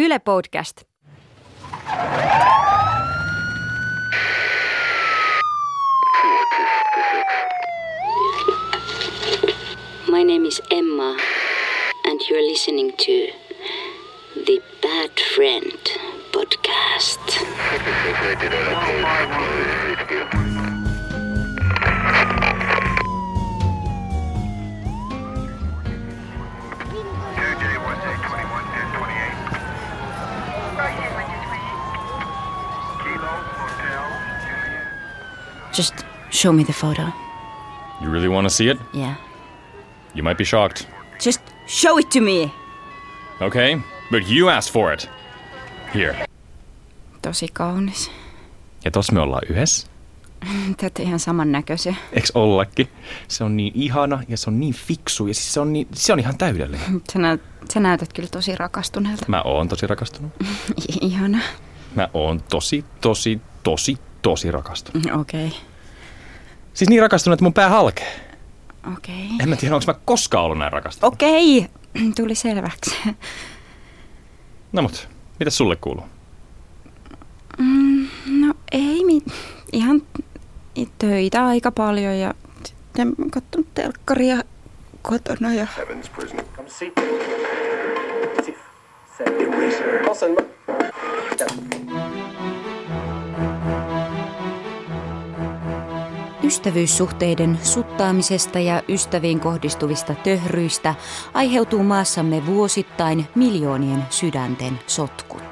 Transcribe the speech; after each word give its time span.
Yle 0.00 0.18
Podcast. 0.18 0.84
My 10.08 10.22
name 10.22 10.46
is 10.46 10.58
Emma, 10.70 11.18
and 12.06 12.18
you're 12.30 12.40
listening 12.40 12.92
to 12.96 13.28
the 14.46 14.62
Bad 14.80 15.20
Friend 15.20 15.78
podcast. 16.32 17.20
Oh 20.42 20.49
show 36.40 36.52
me 36.52 36.64
the 36.64 36.72
photo. 36.72 37.02
You 38.00 38.10
really 38.12 38.28
want 38.28 38.44
to 38.44 38.50
see 38.50 38.70
it? 38.70 38.78
Yeah. 38.94 39.14
You 40.14 40.22
might 40.22 40.38
be 40.38 40.44
shocked. 40.44 40.86
Just 41.24 41.40
show 41.66 41.98
it 41.98 42.10
to 42.10 42.20
me. 42.20 42.50
Okay, 43.40 43.76
but 44.10 44.22
you 44.28 44.50
asked 44.50 44.72
for 44.72 44.92
it. 44.92 45.10
Here. 45.94 46.26
Tosi 47.22 47.48
kaunis. 47.48 48.10
Ja 48.84 48.90
tossa 48.90 49.12
me 49.12 49.20
ollaan 49.20 49.42
yhdessä. 49.50 49.86
Te 50.76 50.86
olette 50.86 51.02
ihan 51.02 51.20
samannäköisiä. 51.20 51.94
Eks 52.12 52.32
ollakin? 52.34 52.88
Se 53.28 53.44
on 53.44 53.56
niin 53.56 53.72
ihana 53.74 54.22
ja 54.28 54.36
se 54.36 54.50
on 54.50 54.60
niin 54.60 54.74
fiksu 54.74 55.26
ja 55.26 55.34
siis 55.34 55.54
se 55.54 55.60
on, 55.60 55.72
niin, 55.72 55.88
se 55.92 56.12
on 56.12 56.18
ihan 56.18 56.38
täydellinen. 56.38 57.02
Sä, 57.12 57.18
näyt, 57.18 57.42
sä 57.72 57.80
näytät 57.80 58.12
kyllä 58.12 58.28
tosi 58.28 58.56
rakastuneelta. 58.56 59.24
Mä 59.28 59.42
oon 59.42 59.68
tosi 59.68 59.86
rakastunut. 59.86 60.32
Ihana. 61.00 61.38
Mä 61.94 62.08
oon 62.14 62.42
tosi, 62.42 62.84
tosi, 63.00 63.40
tosi, 63.62 63.98
tosi 64.22 64.50
rakastunut. 64.50 65.06
Okei. 65.20 65.46
Okay. 65.46 65.69
Siis 66.74 66.90
niin 66.90 67.02
rakastunut, 67.02 67.34
että 67.34 67.44
mun 67.44 67.52
pää 67.52 67.68
halkee. 67.68 68.20
Okei. 68.96 69.28
En 69.40 69.48
mä 69.48 69.56
tiedä, 69.56 69.74
onko 69.74 69.84
mä 69.86 69.98
koskaan 70.04 70.44
ollut 70.44 70.58
näin 70.58 70.72
rakastunut. 70.72 71.14
Okei. 71.14 71.58
Okay. 71.58 72.12
Tuli 72.16 72.34
selväksi. 72.34 72.96
No 74.72 74.82
mut, 74.82 75.08
mitä 75.38 75.50
sulle 75.50 75.76
kuuluu? 75.76 76.04
No 78.40 78.54
ei 78.72 79.04
mi- 79.04 79.22
ihan 79.72 80.02
töitä 80.98 81.46
aika 81.46 81.70
paljon 81.72 82.18
ja 82.18 82.34
sitten 82.64 83.14
katsonut 83.30 83.74
telkkaria 83.74 84.36
kotona 85.02 85.54
ja 85.54 85.66
eraser. 90.10 90.30
Ystävyyssuhteiden 96.50 97.58
suttaamisesta 97.62 98.58
ja 98.58 98.82
ystäviin 98.88 99.40
kohdistuvista 99.40 100.14
töhryistä 100.14 100.94
aiheutuu 101.34 101.82
maassamme 101.82 102.46
vuosittain 102.46 103.26
miljoonien 103.34 104.04
sydänten 104.10 104.78
sotkut. 104.86 105.42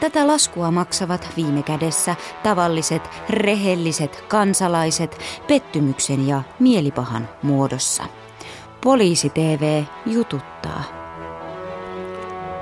Tätä 0.00 0.26
laskua 0.26 0.70
maksavat 0.70 1.28
viime 1.36 1.62
kädessä 1.62 2.16
tavalliset, 2.42 3.10
rehelliset 3.30 4.24
kansalaiset 4.28 5.18
pettymyksen 5.48 6.28
ja 6.28 6.42
mielipahan 6.58 7.28
muodossa. 7.42 8.04
Poliisi 8.80 9.30
TV 9.30 9.82
jututtaa. 10.06 10.84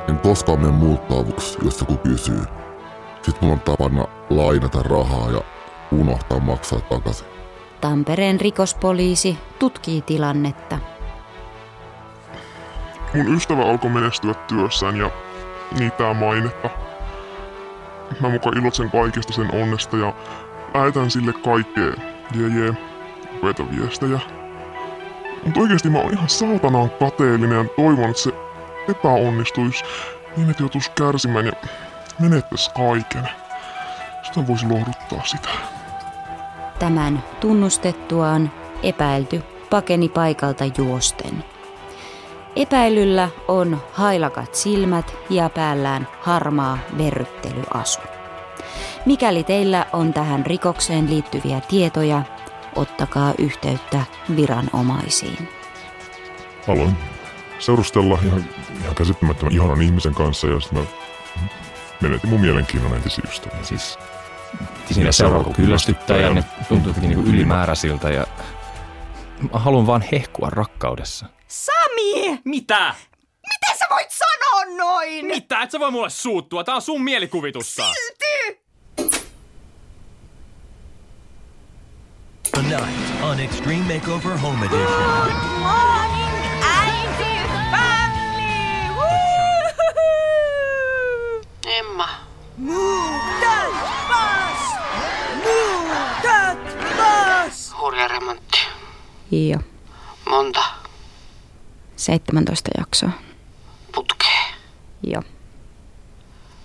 En 0.09 0.19
koskaan 0.19 0.61
mene 0.61 0.73
muuttaavuksi, 0.73 1.59
jos 1.65 1.81
joku 1.81 1.97
kysyy. 1.97 2.43
Sitten 3.23 3.35
mulla 3.41 3.55
on 3.55 3.61
tapana 3.61 4.05
lainata 4.31 4.83
rahaa 4.83 5.31
ja 5.31 5.41
unohtaa 5.93 6.41
maksaa 6.41 6.81
takaisin. 6.81 7.30
Tampereen 7.81 8.41
rikospoliisi 8.41 9.39
tutkii 9.59 10.03
tilannetta. 10.03 10.79
mun 13.15 13.35
ystävä 13.35 13.63
alkoi 13.63 13.91
menestyä 13.91 14.35
työssään 14.35 14.97
ja 14.97 15.11
niitä 15.79 16.15
mainetta. 16.15 16.71
Mä 18.21 18.29
mukaan 18.29 18.59
iloitsen 18.59 18.91
kaikesta 18.91 19.33
sen 19.33 19.55
onnesta 19.55 19.97
ja 19.97 20.15
lähetän 20.75 21.11
sille 21.11 21.33
kaikkea 21.33 21.93
jee 22.35 22.49
jee 22.49 22.75
upeita 23.37 23.63
viestejä. 23.71 24.21
Mutta 25.45 25.61
oikeasti 25.61 25.91
mä 25.91 25.99
oon 25.99 26.13
ihan 26.13 26.29
saatanaan 26.29 26.91
kateellinen 26.91 27.59
ja 27.59 27.65
toivon, 27.77 28.11
että 28.11 28.23
se 28.23 28.31
epäonnistuisi 28.89 29.85
niin, 30.37 30.51
että 30.51 30.63
joutuisi 30.63 30.91
kärsimään 30.91 31.47
ja 31.47 31.53
menettäisi 32.19 32.71
kaiken. 32.71 33.29
Sitä 34.23 34.47
voisi 34.47 34.67
lohduttaa 34.67 35.25
sitä. 35.25 35.49
Tämän 36.81 37.25
tunnustettuaan 37.41 38.53
epäilty 38.83 39.43
pakeni 39.71 40.09
paikalta 40.09 40.65
juosten. 40.79 41.45
Epäilyllä 42.57 43.29
on 43.49 43.83
hailakat 43.93 44.55
silmät 44.55 45.15
ja 45.31 45.49
päällään 45.49 46.09
harmaa 46.21 46.79
verryttelyasu. 46.99 48.01
Mikäli 49.07 49.45
teillä 49.45 49.87
on 49.93 50.13
tähän 50.13 50.47
rikokseen 50.47 51.11
liittyviä 51.11 51.61
tietoja, 51.61 52.23
ottakaa 52.77 53.35
yhteyttä 53.39 54.05
viranomaisiin. 54.37 55.49
Aloin 56.69 56.97
seurustella 57.59 58.19
ihan, 58.25 58.45
ihan 58.83 58.95
käsittämättömän 58.95 59.53
ihanan 59.53 59.83
ihmisen 59.83 60.15
kanssa 60.15 60.47
ja 60.47 60.61
sitten 60.61 60.79
mä 60.79 60.89
menetin 62.01 62.31
mun 62.31 62.41
mielenkiinnon 62.41 62.95
entisiä 62.95 63.25
ystäviä. 63.29 63.63
Siis 63.63 63.99
siinä 64.95 65.13
seuraa 65.13 65.45
kun 65.45 65.55
kyllästyttää 65.55 66.17
ja 66.17 66.31
ne 66.31 66.45
tuntuu 66.69 66.89
jotenkin 66.89 67.11
niinku 67.11 67.31
ylimääräisiltä 67.31 68.11
ja 68.11 68.27
mä 69.53 69.59
haluan 69.59 69.87
vaan 69.87 70.05
hehkua 70.13 70.51
rakkaudessa. 70.51 71.27
Sami! 71.49 72.41
Mitä? 72.45 72.95
Miten 73.49 73.79
sä 73.79 73.85
voit 73.91 74.11
sanoa 74.11 74.77
noin? 74.79 75.27
Mitä? 75.27 75.63
Et 75.63 75.71
sä 75.71 75.81
voi 75.81 75.91
mulle 75.91 76.11
suuttua. 76.11 76.65
Tää 76.65 76.75
on 76.75 76.83
sun 76.83 77.03
mielikuvitusta. 77.03 77.83
Tonight 82.55 83.23
on 83.23 83.41
Extreme 83.41 83.95
Makeover 83.95 84.39
Home 84.39 84.67
Edition. 84.67 85.33
Morning, 85.63 86.37
äiti, 86.63 87.49
family! 87.71 88.95
Emma, 91.79 92.09
Muutat 92.57 93.73
pois! 94.09 94.50
Muutat 95.51 96.59
pois! 96.97 97.73
hurja 97.81 98.09
remontti. 98.09 98.59
Joo, 99.31 99.61
Monta 100.31 100.63
17 101.97 102.71
jaksoa. 102.79 103.11
putkea. 103.95 104.41
Joo. 105.03 105.23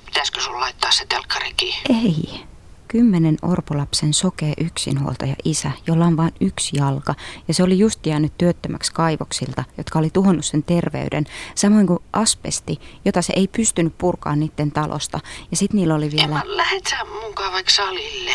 Pitäisikö 0.06 0.42
sun 0.42 0.60
laittaa 0.60 0.92
se 0.92 1.06
telkkari 1.10 1.54
kiinni? 1.58 2.04
Ei. 2.04 2.46
Kymmenen 2.88 3.38
orpolapsen 3.42 4.14
sokea 4.14 4.54
yksinhuoltaja 4.58 5.36
isä, 5.44 5.72
jolla 5.88 6.06
on 6.06 6.18
vain 6.18 6.34
yksi 6.42 6.78
jalka, 6.78 7.16
ja 7.48 7.54
se 7.54 7.64
oli 7.64 7.80
just 7.80 8.06
jäänyt 8.06 8.38
työttömäksi 8.38 8.94
kaivoksilta, 8.94 9.64
jotka 9.78 10.00
oli 10.00 10.10
tuhonnut 10.10 10.46
sen 10.46 10.64
terveyden, 10.64 11.26
samoin 11.56 11.88
kuin 11.88 12.00
asbesti, 12.14 12.80
jota 13.06 13.22
se 13.22 13.34
ei 13.36 13.48
pystynyt 13.48 13.98
purkaan 13.98 14.40
niiden 14.40 14.72
talosta. 14.72 15.20
Ja 15.52 15.58
sitten 15.58 15.78
niillä 15.78 15.96
oli 15.96 16.12
vielä... 16.12 16.24
Emma, 16.42 16.58
lähet 16.58 16.86
sä 16.90 16.98
mukaan 17.28 17.54
vaikka 17.54 17.72
salille? 17.72 18.32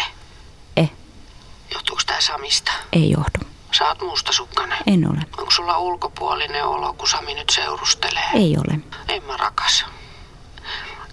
Johtuuko 1.75 2.03
tää 2.07 2.21
Samista? 2.21 2.73
ei 2.93 3.11
johdu. 3.11 3.51
Sä 3.79 3.89
oot 3.89 4.01
mustasukkainen. 4.03 4.79
En 4.87 5.11
ole. 5.11 5.21
Onko 5.39 5.51
sulla 5.51 5.79
ulkopuolinen 5.79 6.65
olo, 6.65 6.93
kun 6.93 7.09
Sami 7.09 7.35
nyt 7.35 7.51
seurustelee? 7.51 8.25
Ei 8.35 8.57
ole. 8.57 8.79
Emma 9.09 9.37
rakas. 9.37 9.85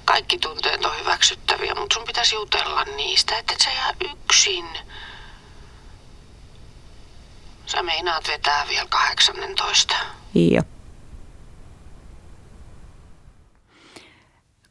Kaikki 0.06 0.38
tunteet 0.38 0.86
on 0.86 1.00
hyväksyttäviä, 1.00 1.75
mutta 1.75 1.94
sun 1.94 2.04
pitäisi 2.07 2.36
jutella 2.36 2.83
niistä, 2.83 3.38
että 3.38 3.54
et 3.54 3.62
sä 3.62 3.69
jää 3.71 3.94
yksin. 4.12 4.65
Sä 7.65 7.83
meinaat 7.83 8.27
vetää 8.27 8.65
vielä 8.69 8.88
18. 8.89 9.95
Joo. 10.36 10.63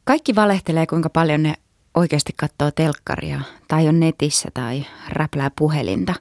Kaikki 0.03 0.35
valehtelee, 0.35 0.87
kuinka 0.87 1.09
paljon 1.09 1.43
ne 1.43 1.53
oikeasti 1.97 2.33
katsoo 2.37 2.71
telkkaria 2.71 3.41
tai 3.67 3.87
on 3.87 3.99
netissä 3.99 4.49
tai 4.53 4.85
räplää 5.09 5.51
puhelinta. 5.55 6.13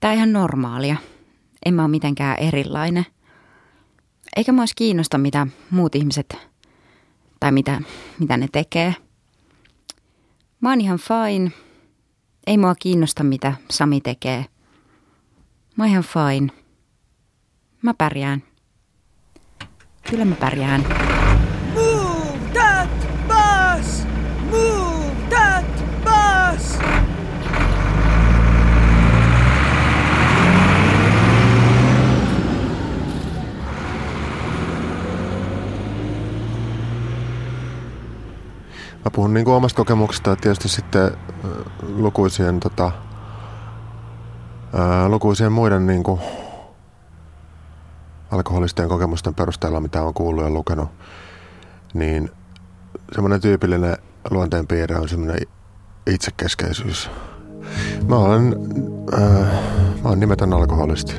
Tämä 0.00 0.10
on 0.10 0.16
ihan 0.16 0.32
normaalia. 0.32 0.96
En 1.66 1.74
mä 1.74 1.82
ole 1.82 1.90
mitenkään 1.90 2.38
erilainen. 2.38 3.06
Eikä 4.36 4.52
mua 4.52 4.64
kiinnosta, 4.76 5.18
mitä 5.18 5.46
muut 5.70 5.94
ihmiset 5.94 6.36
tai 7.40 7.52
mitä, 7.52 7.80
mitä 8.18 8.36
ne 8.36 8.48
tekee. 8.52 8.94
Mä 10.60 10.68
oon 10.68 10.80
ihan 10.80 10.98
fine. 10.98 11.52
Ei 12.46 12.58
mua 12.58 12.74
kiinnosta, 12.74 13.24
mitä 13.24 13.52
Sami 13.70 14.00
tekee. 14.00 14.46
Mä 15.76 15.84
oon 15.84 15.90
ihan 15.90 16.04
fine. 16.04 16.52
Mä 17.82 17.94
pärjään. 17.94 18.42
Kyllä 20.10 20.24
mä 20.24 20.34
pärjään. 20.34 21.15
Mä 39.06 39.10
puhun 39.10 39.34
niin 39.34 39.44
kuin 39.44 39.54
omasta 39.54 39.76
kokemuksesta 39.76 40.30
ja 40.30 40.36
tietysti 40.36 40.68
sitten 40.68 41.04
äh, 41.04 41.50
lukuisien, 41.96 42.60
tota, 42.60 42.92
lukuisien 45.08 45.52
muiden 45.52 45.86
niin 45.86 46.02
kuin 46.02 46.20
alkoholistien 48.30 48.88
kokemusten 48.88 49.34
perusteella, 49.34 49.80
mitä 49.80 50.02
on 50.02 50.14
kuullut 50.14 50.44
ja 50.44 50.50
lukenut, 50.50 50.88
niin 51.94 52.30
semmoinen 53.12 53.40
tyypillinen 53.40 53.96
luonteenpiirre 54.30 54.96
on 54.96 55.08
semmoinen 55.08 55.40
itsekeskeisyys. 56.06 57.10
Mä 58.08 58.16
olen, 58.16 58.56
ää, 59.12 59.62
mä 60.02 60.08
olen 60.08 60.20
nimetön 60.20 60.52
alkoholisti, 60.52 61.14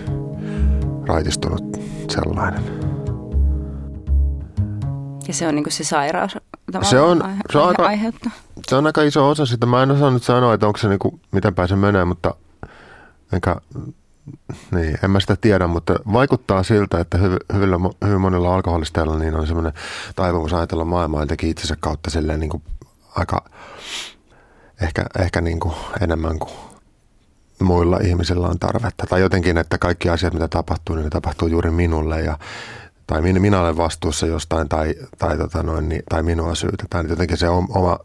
raitistunut 1.05 1.77
sellainen. 2.09 2.63
Ja 5.27 5.33
se 5.33 5.47
on 5.47 5.55
niin 5.55 5.63
kuin 5.63 5.73
se 5.73 5.83
sairaus 5.83 6.37
Se 6.81 6.99
on- 6.99 7.21
aihe- 7.25 7.41
se 7.51 7.57
on 7.57 7.67
aika- 7.67 7.85
aiheuttaa. 7.85 8.31
Se 8.69 8.75
on 8.75 8.85
aika 8.85 9.01
iso 9.03 9.29
osa 9.29 9.45
sitä. 9.45 9.65
Mä 9.65 9.83
en 9.83 9.91
osaa 9.91 10.11
nyt 10.11 10.23
sanoa, 10.23 10.53
että 10.53 10.67
onko 10.67 10.77
se 10.79 10.87
niinku, 10.89 11.19
miten 11.31 11.55
päin 11.55 11.67
se 11.69 11.75
menee, 11.75 12.05
mutta 12.05 12.35
enkä, 13.33 13.55
niin, 14.71 14.97
en 15.03 15.11
mä 15.11 15.19
sitä 15.19 15.35
tiedä, 15.41 15.67
mutta 15.67 15.95
vaikuttaa 16.13 16.63
siltä, 16.63 16.99
että 16.99 17.17
hyvin, 17.17 17.37
hyvillä, 17.53 17.75
hyvin 18.05 18.21
monilla 18.21 18.55
alkoholisteilla 18.55 19.19
niin 19.19 19.35
on 19.35 19.47
semmoinen 19.47 19.73
taipumus 20.15 20.53
ajatella 20.53 20.85
maailmaa 20.85 21.21
jotenkin 21.21 21.49
itsensä 21.49 21.77
kautta 21.79 22.09
silleen 22.09 22.39
niin 22.39 22.49
kuin 22.49 22.63
aika 23.15 23.45
ehkä, 24.81 25.05
ehkä 25.19 25.41
niin 25.41 25.59
kuin 25.59 25.73
enemmän 26.01 26.39
kuin 26.39 26.51
muilla 27.61 27.97
ihmisillä 27.97 28.47
on 28.47 28.59
tarvetta. 28.59 29.05
Tai 29.09 29.21
jotenkin, 29.21 29.57
että 29.57 29.77
kaikki 29.77 30.09
asiat, 30.09 30.33
mitä 30.33 30.47
tapahtuu, 30.47 30.95
niin 30.95 31.03
ne 31.03 31.09
tapahtuu 31.09 31.47
juuri 31.47 31.71
minulle 31.71 32.21
ja 32.21 32.37
tai 33.07 33.21
minä, 33.21 33.39
minä 33.39 33.61
olen 33.61 33.77
vastuussa 33.77 34.27
jostain 34.27 34.69
tai, 34.69 34.95
tai, 35.17 35.37
tota 35.37 35.63
noin, 35.63 35.89
niin, 35.89 36.03
tai 36.09 36.23
minua 36.23 36.55
syytetään. 36.55 37.09
Jotenkin 37.09 37.37
se 37.37 37.49
oma... 37.49 37.99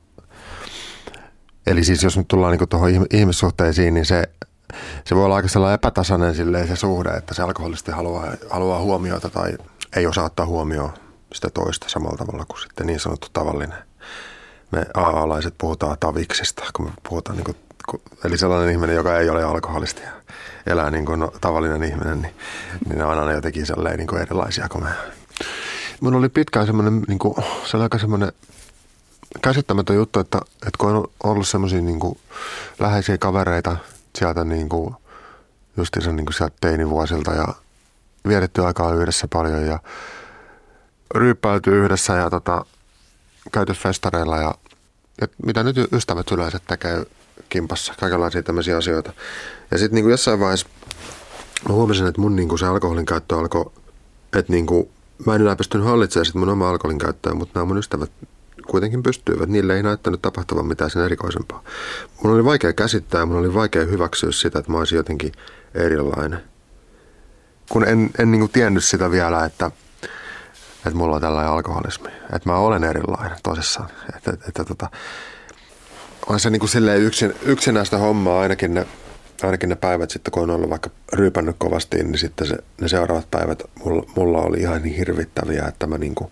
Eli 1.67 1.85
siis 1.85 2.03
jos 2.03 2.17
nyt 2.17 2.29
tullaan 2.29 2.59
niin 2.59 2.69
tuohon 2.69 2.91
ihmissuhteisiin, 3.11 3.95
niin 3.95 4.07
se, 4.07 4.25
se 5.05 5.17
voi 5.17 5.25
olla 5.25 5.37
aika 5.37 5.49
sellainen 5.49 5.75
epätasainen 5.75 6.35
silleen 6.35 6.69
se 6.69 6.77
suhde, 6.77 7.11
että 7.11 7.35
se 7.35 7.43
alkoholisti 7.43 7.91
haluaa, 7.91 8.33
haluaa 8.51 8.81
huomiota 8.81 9.31
tai 9.31 9.57
ei 9.97 10.07
osaa 10.07 10.25
ottaa 10.25 10.47
huomioon 10.47 10.93
sitä 11.33 11.51
toista 11.51 11.89
samalla 11.89 12.17
tavalla 12.17 12.45
kuin 12.45 12.61
sitten 12.61 12.87
niin 12.87 13.01
sanottu 13.01 13.27
tavallinen. 13.33 13.79
Me 14.71 14.87
AA-alaiset 14.95 15.55
puhutaan 15.59 15.97
taviksista, 16.01 16.65
kun 16.77 16.85
me 16.85 16.93
puhutaan 17.09 17.37
niin 17.37 17.45
kuin, 17.45 18.03
eli 18.25 18.39
sellainen 18.39 18.73
ihminen, 18.73 18.97
joka 18.97 19.19
ei 19.19 19.31
ole 19.31 19.45
alkoholisti 19.45 20.03
ja 20.03 20.22
elää 20.67 20.91
niin 20.91 21.07
kuin 21.07 21.29
tavallinen 21.41 21.83
ihminen, 21.83 22.23
niin, 22.23 22.35
niin 22.89 22.99
ne 22.99 23.05
on 23.05 23.19
aina 23.19 23.33
jotenkin 23.33 23.65
niin 23.97 24.07
kuin 24.07 24.23
erilaisia 24.23 24.69
kuin 24.69 24.85
me. 24.85 24.91
Mun 26.01 26.15
oli 26.15 26.29
pitkään 26.29 26.67
semmoinen, 26.67 27.03
niin 27.09 27.19
kuin, 27.19 27.35
se 27.65 27.77
oli 27.77 27.83
aika 27.83 27.99
semmoinen 27.99 28.33
käsittämätön 29.43 29.97
juttu, 29.97 30.21
että, 30.21 30.39
että 30.53 30.79
kun 30.79 30.91
on 30.91 31.09
ollut 31.25 31.49
semmoisia 31.49 31.81
niin 31.81 32.01
kuin 32.01 32.19
läheisiä 32.79 33.19
kavereita 33.19 33.77
sieltä 34.19 34.45
niin 34.45 34.69
kuin, 34.69 34.95
justiinsa 35.77 36.13
niin 36.13 36.27
kuin 36.27 36.35
sieltä 36.35 36.57
teinivuosilta 36.61 37.33
ja 37.33 37.49
vietetty 38.29 38.65
aikaa 38.65 38.95
yhdessä 38.95 39.29
paljon 39.29 39.67
ja 39.67 39.79
ryyppäyty 41.15 41.85
yhdessä 41.85 42.13
ja 42.13 42.31
tota, 42.31 42.65
käyty 43.53 43.73
festareilla 43.73 44.37
ja, 44.37 44.55
ja 45.21 45.29
mitä 45.47 45.63
nyt 45.63 45.77
ystävät 45.93 46.31
yleensä 46.31 46.61
tekee 46.69 47.05
kimpassa, 47.49 47.95
kaikenlaisia 48.01 48.43
tämmöisiä 48.43 48.77
asioita. 48.77 49.13
Ja 49.71 49.79
sitten 49.79 49.95
niin 49.95 50.11
jossain 50.11 50.41
vaiheessa 50.41 50.69
huomasin, 51.69 52.07
että 52.07 52.21
mun 52.21 52.37
niin 52.37 52.49
kuin 52.49 52.59
se 52.59 52.67
alkoholin 52.67 53.07
käyttö 53.07 53.39
alkoi, 53.39 53.73
että 54.39 54.53
niin 54.53 54.67
kuin, 54.67 54.89
mä 55.27 55.35
en 55.35 55.41
enää 55.41 55.57
pystynyt 55.57 55.87
hallitsemaan 55.87 56.27
sit 56.27 56.35
mun 56.35 56.49
omaa 56.49 56.71
alkoholin 56.71 56.99
käyttöä, 56.99 57.35
mutta 57.35 57.59
nämä 57.59 57.65
mun 57.65 57.79
ystävät 57.79 58.11
kuitenkin 58.67 59.03
pystyivät. 59.03 59.49
Niille 59.49 59.77
ei 59.77 59.83
näyttänyt 59.83 60.23
tapahtuvan 60.23 60.67
mitään 60.67 60.91
sen 60.91 61.05
erikoisempaa. 61.05 61.63
Mun 62.23 62.35
oli 62.35 62.45
vaikea 62.45 62.73
käsittää 62.73 63.21
ja 63.21 63.27
mun 63.27 63.37
oli 63.37 63.55
vaikea 63.55 63.85
hyväksyä 63.85 64.33
sitä, 64.33 64.59
että 64.59 64.73
mä 64.73 64.79
olisin 64.79 64.97
jotenkin 64.97 65.33
erilainen. 65.75 66.43
Kun 67.71 67.89
en, 67.89 68.11
en 68.19 68.31
niin 68.31 68.41
kuin 68.41 68.53
tiennyt 68.53 68.85
sitä 68.85 69.11
vielä, 69.11 69.45
että, 69.45 69.71
että 70.77 70.95
mulla 70.95 71.15
on 71.15 71.21
tällainen 71.21 71.53
alkoholismi. 71.53 72.09
Että 72.33 72.49
mä 72.51 72.57
olen 72.57 72.85
erilainen 72.85 73.39
tosissaan. 73.43 73.89
Että, 74.17 74.31
että, 74.31 74.49
että 74.49 74.65
tota, 74.65 74.91
on 76.27 76.41
se 76.41 76.51
niin 76.51 76.61
kuin 76.61 76.71
silleen 76.71 77.03
yksin, 77.03 77.35
yksinäistä 77.43 77.99
hommaa 77.99 78.41
ainakin 78.41 78.75
ne, 78.75 78.87
ainakin 79.43 79.69
ne 79.69 79.77
päivät 79.77 80.11
sitten, 80.11 80.33
kun 80.33 80.43
on 80.43 80.51
ollut 80.51 80.71
vaikka 80.71 80.91
ryypännyt 81.13 81.57
kovasti, 81.59 81.97
niin 81.97 82.19
sitten 82.19 82.47
se, 82.47 82.57
ne 82.81 82.89
seuraavat 82.89 83.31
päivät 83.31 83.63
mulla, 83.85 84.13
mulla 84.17 84.39
oli 84.39 84.61
ihan 84.61 84.83
niin 84.83 84.97
hirvittäviä, 84.97 85.65
että 85.69 85.87
mä 85.87 85.99
niin 85.99 86.15
kuin, 86.15 86.31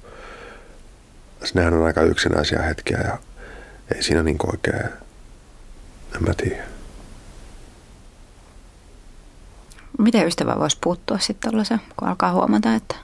nehän 1.54 1.74
on 1.74 1.86
aika 1.86 2.02
yksinäisiä 2.02 2.62
hetkiä 2.62 2.98
ja 3.04 3.18
ei 3.94 4.02
siinä 4.02 4.22
niin 4.22 4.38
kuin 4.38 4.50
oikein, 4.50 4.84
en 6.14 6.22
mä 6.26 6.34
tiedä. 6.34 6.62
Miten 9.98 10.26
ystävä 10.26 10.56
voisi 10.58 10.78
puuttua 10.80 11.18
sitten 11.18 11.50
tuollaiseen, 11.50 11.80
kun 11.96 12.08
alkaa 12.08 12.32
huomata, 12.32 12.74
että 12.74 12.96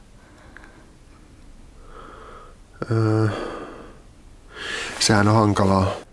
Öö, 2.91 3.29
sehän 5.01 5.29
on 5.29 5.35
hankalaa. 5.35 6.06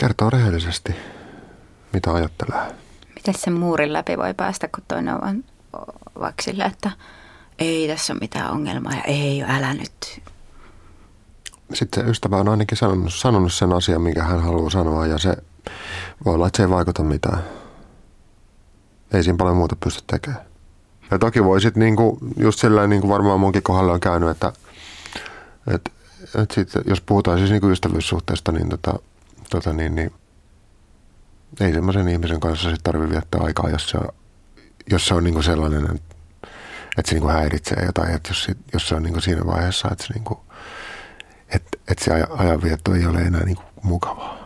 Kertoo 0.00 0.30
rehellisesti, 0.30 0.94
mitä 1.92 2.12
ajattelee. 2.12 2.60
miten 3.14 3.34
sen 3.34 3.52
muurin 3.52 3.92
läpi 3.92 4.18
voi 4.18 4.34
päästä, 4.34 4.68
kun 4.68 4.84
toinen 4.88 5.24
on 5.24 5.44
vaan 6.20 6.32
sillä, 6.42 6.64
että 6.64 6.90
ei 7.58 7.88
tässä 7.88 8.12
ole 8.12 8.20
mitään 8.20 8.50
ongelmaa 8.50 8.92
ja 8.92 9.02
ei, 9.02 9.42
älä 9.42 9.74
nyt. 9.74 10.22
Sitten 11.72 12.04
se 12.04 12.10
ystävä 12.10 12.36
on 12.36 12.48
ainakin 12.48 12.78
sanonut, 12.78 13.14
sanonut 13.14 13.52
sen 13.52 13.72
asian, 13.72 14.02
minkä 14.02 14.22
hän 14.22 14.42
haluaa 14.42 14.70
sanoa 14.70 15.06
ja 15.06 15.18
se 15.18 15.36
voi 16.24 16.34
olla, 16.34 16.46
että 16.46 16.56
se 16.56 16.62
ei 16.62 16.70
vaikuta 16.70 17.02
mitään. 17.02 17.44
Ei 19.14 19.22
siinä 19.22 19.36
paljon 19.36 19.56
muuta 19.56 19.76
pysty 19.84 20.02
tekemään. 20.06 20.44
Ja 21.10 21.18
toki 21.18 21.44
voi 21.44 21.60
sitten 21.60 21.80
niinku, 21.80 22.18
just 22.36 22.58
sillä 22.58 22.86
niin 22.86 23.00
kuin 23.00 23.10
varmaan 23.10 23.40
munkin 23.40 23.62
kohdalle 23.62 23.92
on 23.92 24.00
käynyt, 24.00 24.28
että, 24.28 24.52
että, 25.74 25.90
että 26.42 26.54
sit, 26.54 26.72
jos 26.86 27.00
puhutaan 27.00 27.38
siis 27.38 27.50
niinku 27.50 27.68
ystävyyssuhteesta, 27.68 28.52
niin, 28.52 28.68
tota, 28.68 28.98
tota 29.50 29.72
niin, 29.72 29.94
niin 29.94 30.12
ei 31.60 31.72
semmoisen 31.72 32.08
ihmisen 32.08 32.40
kanssa 32.40 32.70
sitten 32.70 32.92
tarvitse 32.92 33.12
viettää 33.12 33.40
aikaa, 33.40 33.70
jos 33.70 33.90
se 33.90 33.98
on, 33.98 34.08
jos 34.90 35.06
se 35.06 35.14
on 35.14 35.24
niinku 35.24 35.42
sellainen, 35.42 35.84
että, 35.84 36.14
se 37.04 37.14
niinku 37.14 37.28
häiritsee 37.28 37.84
jotain, 37.86 38.14
että 38.14 38.30
jos, 38.30 38.50
jos 38.72 38.88
se 38.88 38.94
on 38.94 39.02
niinku 39.02 39.20
siinä 39.20 39.46
vaiheessa, 39.46 39.88
että 39.92 40.04
se, 40.06 40.14
niinku, 40.14 40.40
että, 41.48 41.78
että 41.88 42.04
se 42.04 42.10
aja- 42.10 42.36
ajanvietto 42.36 42.94
ei 42.94 43.06
ole 43.06 43.18
enää 43.18 43.44
niinku 43.44 43.62
mukavaa. 43.82 44.38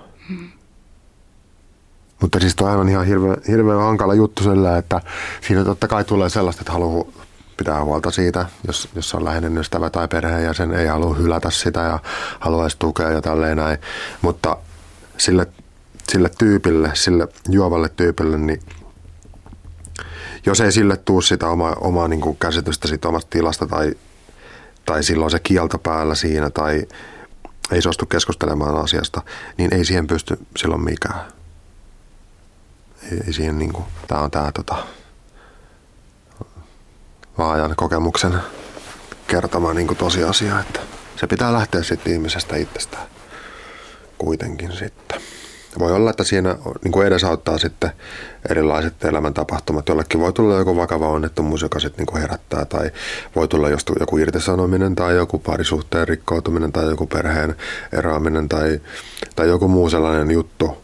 Mutta 2.21 2.41
siis 2.41 2.57
toi 2.57 2.77
on 2.77 2.89
ihan 2.89 3.07
hirveän, 3.07 3.37
hirveän 3.49 3.81
hankala 3.81 4.15
juttu 4.15 4.43
sillä, 4.43 4.79
että 4.79 5.01
siinä 5.47 5.65
totta 5.65 5.89
kai 5.89 6.05
tulee 6.05 6.29
sellaista, 6.29 6.61
että 6.61 6.73
haluaa 6.73 7.05
pitää 7.57 7.85
huolta 7.85 8.11
siitä, 8.11 8.47
jos, 8.67 8.89
jos 8.95 9.15
on 9.15 9.25
läheinen 9.25 9.59
ystävä 9.59 9.91
tai 9.91 10.09
perheenjäsen, 10.09 10.73
ei 10.73 10.87
halua 10.87 11.15
hylätä 11.15 11.51
sitä 11.51 11.81
ja 11.81 11.99
haluaisi 12.41 12.77
tukea 12.79 13.11
ja 13.11 13.23
tälleen 13.23 13.57
näin. 13.57 13.79
Mutta 14.23 14.57
sille, 15.19 15.47
sille 16.09 16.31
tyypille, 16.39 16.91
sille 16.95 17.29
juovalle 17.49 17.89
tyypille, 17.89 18.39
niin 18.39 18.61
jos 20.47 20.61
ei 20.61 20.73
sille 20.73 20.97
tuu 20.97 21.21
sitä 21.21 21.49
omaa, 21.49 21.77
omaa 21.81 22.09
niin 22.09 22.21
kuin 22.21 22.37
käsitystä 22.37 22.89
siitä 22.89 23.09
omasta 23.09 23.31
tilasta 23.31 23.67
tai, 23.67 23.95
tai 24.87 25.03
silloin 25.03 25.31
se 25.31 25.39
kielto 25.39 25.79
päällä 25.79 26.15
siinä 26.15 26.51
tai 26.51 26.87
ei 27.71 27.83
suostu 27.83 28.07
keskustelemaan 28.07 28.77
asiasta, 28.77 29.23
niin 29.57 29.75
ei 29.75 29.85
siihen 29.85 30.07
pysty 30.07 30.39
silloin 30.57 30.85
mikään. 30.85 31.21
Ei, 33.13 33.21
ei 33.27 33.33
siihen 33.33 33.59
niin 33.59 33.73
kuin, 33.73 33.85
tämä 34.09 34.21
on 34.21 34.31
tämä 34.31 34.53
tota, 34.53 34.77
laajan 37.39 37.75
kokemuksen 37.77 38.35
kertoma 39.27 39.75
niin 39.75 39.87
kuin 39.87 39.99
tosiasia, 39.99 40.61
että 40.61 40.81
se 41.17 41.27
pitää 41.27 41.53
lähteä 41.53 41.83
sitten 41.83 42.13
ihmisestä 42.13 42.57
itsestään 42.57 43.14
kuitenkin 44.19 44.73
sitten. 44.73 45.21
Voi 45.79 45.93
olla, 45.93 46.11
että 46.11 46.25
siinä 46.25 46.57
niin 46.85 46.93
kuin 46.93 47.07
edesauttaa 47.07 47.59
sitten 47.59 47.91
erilaiset 48.49 49.05
elämäntapahtumat. 49.05 49.89
Jollekin 49.89 50.21
voi 50.21 50.33
tulla 50.33 50.55
joku 50.55 50.77
vakava 50.77 51.09
onnettomuus, 51.09 51.63
joka 51.63 51.81
sitten 51.81 51.99
niin 51.99 52.07
kuin 52.07 52.21
herättää, 52.21 52.65
tai 52.65 52.91
voi 53.37 53.49
tulla 53.49 53.69
just 53.69 53.91
joku 54.01 54.19
irtisanominen, 54.19 54.95
tai 54.95 55.17
joku 55.17 55.39
parisuhteen 55.39 56.09
rikkoutuminen, 56.09 56.73
tai 56.73 56.85
joku 56.85 57.07
perheen 57.07 57.57
eroaminen, 57.93 58.49
tai, 58.49 58.81
tai 59.37 59.49
joku 59.49 59.69
muu 59.69 59.91
sellainen 59.91 60.31
juttu, 60.31 60.77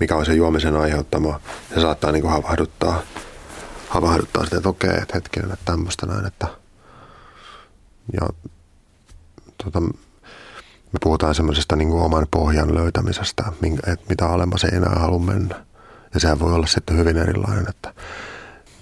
mikä 0.00 0.16
on 0.16 0.26
se 0.26 0.34
juomisen 0.34 0.76
aiheuttama. 0.76 1.40
Se 1.74 1.80
saattaa 1.80 2.12
niin 2.12 2.22
kuin 2.22 2.32
havahduttaa, 2.32 3.02
havahduttaa 3.88 4.44
sitä, 4.44 4.56
että 4.56 4.68
okei, 4.68 4.90
että 4.90 5.14
hetkinen, 5.14 5.52
että 5.52 5.64
tämmöistä 5.64 6.06
näin, 6.06 6.26
että 6.26 6.46
ja 8.20 8.28
tota, 9.64 9.82
me 10.92 10.98
puhutaan 11.02 11.34
semmoisesta 11.34 11.76
niin 11.76 11.88
kuin 11.88 12.02
oman 12.02 12.26
pohjan 12.30 12.74
löytämisestä, 12.74 13.44
että 13.86 14.04
mitä 14.08 14.26
alemmas 14.26 14.64
ei 14.64 14.76
enää 14.76 14.94
halua 14.98 15.18
mennä. 15.18 15.64
Ja 16.14 16.20
sehän 16.20 16.40
voi 16.40 16.52
olla 16.54 16.66
sitten 16.66 16.96
hyvin 16.98 17.16
erilainen, 17.16 17.66
että 17.68 17.94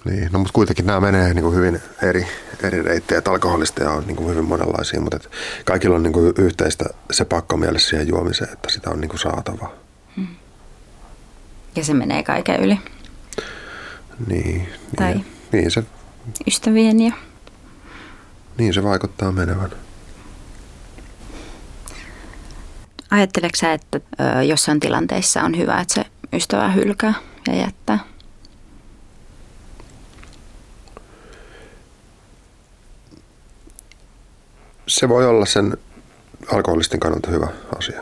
Niin, 0.05 0.29
no 0.31 0.39
mutta 0.39 0.53
kuitenkin 0.53 0.85
nämä 0.85 0.99
menee 0.99 1.33
niin 1.33 1.43
kuin 1.43 1.55
hyvin 1.55 1.81
eri, 2.01 2.27
eri 2.63 2.81
reittejä. 2.81 3.17
Että 3.17 3.31
alkoholisteja 3.31 3.91
on 3.91 4.07
niin 4.07 4.15
kuin 4.15 4.29
hyvin 4.29 4.45
monenlaisia, 4.45 5.01
mutta 5.01 5.17
että 5.17 5.29
kaikilla 5.65 5.95
on 5.95 6.03
niin 6.03 6.13
kuin 6.13 6.33
yhteistä 6.37 6.85
se 7.11 7.25
pakko 7.25 7.57
mielessä 7.57 7.89
siihen 7.89 8.07
juomiseen, 8.07 8.53
että 8.53 8.71
sitä 8.71 8.89
on 8.89 9.01
niin 9.01 9.09
kuin 9.09 9.19
saatava. 9.19 9.71
Ja 11.75 11.83
se 11.83 11.93
menee 11.93 12.23
kaiken 12.23 12.59
yli. 12.63 12.79
Niin, 14.27 14.69
Tai- 14.95 15.13
niin, 15.13 15.25
niin, 15.51 15.71
se, 15.71 15.83
Ystävien 16.47 16.99
ja 17.01 17.13
niin 18.57 18.73
se 18.73 18.83
vaikuttaa 18.83 19.31
menevän. 19.31 19.69
Ajatteleeko 23.11 23.55
sä, 23.55 23.73
että 23.73 23.99
jossain 24.47 24.79
tilanteissa 24.79 25.41
on 25.41 25.57
hyvä, 25.57 25.81
että 25.81 25.93
se 25.93 26.05
ystävä 26.33 26.71
hylkää 26.71 27.13
ja 27.47 27.55
jättää? 27.55 27.99
Se 34.87 35.09
voi 35.09 35.25
olla 35.27 35.45
sen 35.45 35.77
alkoholistin 36.53 36.99
kannalta 36.99 37.31
hyvä 37.31 37.47
asia. 37.77 38.01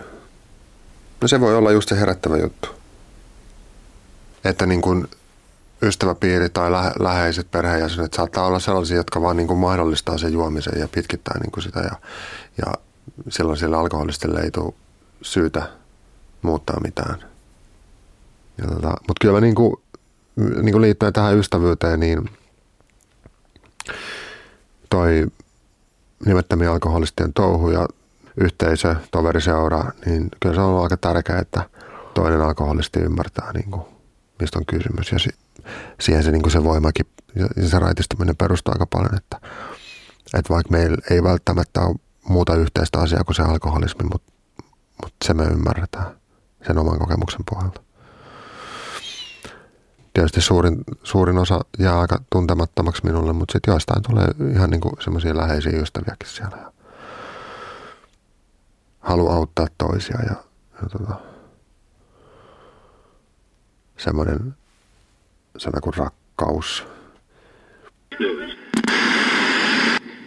No 1.21 1.27
se 1.27 1.39
voi 1.39 1.55
olla 1.55 1.71
just 1.71 1.89
se 1.89 1.99
herättävä 1.99 2.37
juttu. 2.37 2.69
Että 4.43 4.65
niin 4.65 4.81
kuin 4.81 5.07
ystäväpiiri 5.81 6.49
tai 6.49 6.71
lähe, 6.71 6.91
läheiset 6.99 7.51
perheenjäsenet 7.51 8.13
saattaa 8.13 8.45
olla 8.45 8.59
sellaisia, 8.59 8.97
jotka 8.97 9.21
vaan 9.21 9.37
niin 9.37 9.47
kuin 9.47 9.59
mahdollistaa 9.59 10.17
sen 10.17 10.33
juomisen 10.33 10.79
ja 10.79 10.87
pitkittää 10.87 11.39
niin 11.39 11.51
kuin 11.51 11.63
sitä. 11.63 11.79
Ja, 11.79 11.95
ja 12.57 12.73
silloin 13.29 13.57
sille 13.57 13.77
alkoholistille 13.77 14.39
ei 14.39 14.51
tule 14.51 14.73
syytä 15.21 15.69
muuttaa 16.41 16.79
mitään. 16.79 17.19
Tota, 18.61 18.87
mutta 18.87 19.21
kyllä 19.21 19.33
mä 19.33 19.41
niin 19.41 19.55
kuin, 19.55 19.75
niin 20.35 20.71
kuin 20.71 20.81
liittyen 20.81 21.13
tähän 21.13 21.37
ystävyyteen, 21.37 21.99
niin 21.99 22.29
toi 24.89 25.27
nimettömien 26.25 26.71
alkoholistien 26.71 27.33
touhu 27.33 27.69
ja 27.69 27.87
yhteisö, 28.37 28.95
toveriseura, 29.11 29.91
niin 30.05 30.29
kyllä 30.39 30.55
se 30.55 30.61
on 30.61 30.67
ollut 30.67 30.83
aika 30.83 30.97
tärkeää, 30.97 31.39
että 31.39 31.69
toinen 32.13 32.41
alkoholisti 32.41 32.99
ymmärtää, 32.99 33.51
niin 33.53 33.71
kuin, 33.71 33.81
mistä 34.39 34.59
on 34.59 34.65
kysymys. 34.65 35.11
Ja 35.11 35.19
si- 35.19 35.37
siihen 35.99 36.23
se, 36.23 36.31
niin 36.31 36.41
kuin 36.41 36.51
se 36.51 36.63
voimakin 36.63 37.05
ja 37.35 37.67
se 37.67 37.79
raitistuminen 37.79 38.35
perustuu 38.37 38.73
aika 38.73 38.85
paljon, 38.85 39.15
että, 39.15 39.41
että 40.33 40.53
vaikka 40.53 40.71
meillä 40.71 40.97
ei 41.09 41.23
välttämättä 41.23 41.81
ole 41.81 41.95
muuta 42.29 42.55
yhteistä 42.55 42.99
asiaa 42.99 43.23
kuin 43.23 43.35
se 43.35 43.41
alkoholismi, 43.41 44.09
mutta, 44.11 44.31
mutta 45.03 45.27
se 45.27 45.33
me 45.33 45.43
ymmärretään 45.43 46.17
sen 46.67 46.77
oman 46.77 46.99
kokemuksen 46.99 47.41
pohjalta. 47.49 47.81
Tietysti 50.13 50.41
suurin, 50.41 50.83
suurin 51.03 51.37
osa 51.37 51.59
jää 51.79 51.99
aika 51.99 52.21
tuntemattomaksi 52.29 53.05
minulle, 53.05 53.33
mutta 53.33 53.51
sitten 53.51 53.71
joistain 53.71 54.03
tulee 54.03 54.27
ihan 54.53 54.69
niin 54.69 54.81
semmoisia 54.99 55.37
läheisiä 55.37 55.81
ystäviäkin 55.81 56.29
siellä. 56.29 56.57
Ja 56.57 56.71
halu 58.99 59.29
auttaa 59.29 59.67
toisia 59.77 60.17
ja, 60.23 60.35
ja 60.81 60.89
tota, 60.89 61.15
semmoinen 63.97 64.55
sana 65.57 65.81
kuin 65.81 65.93
rakkaus. 65.97 66.87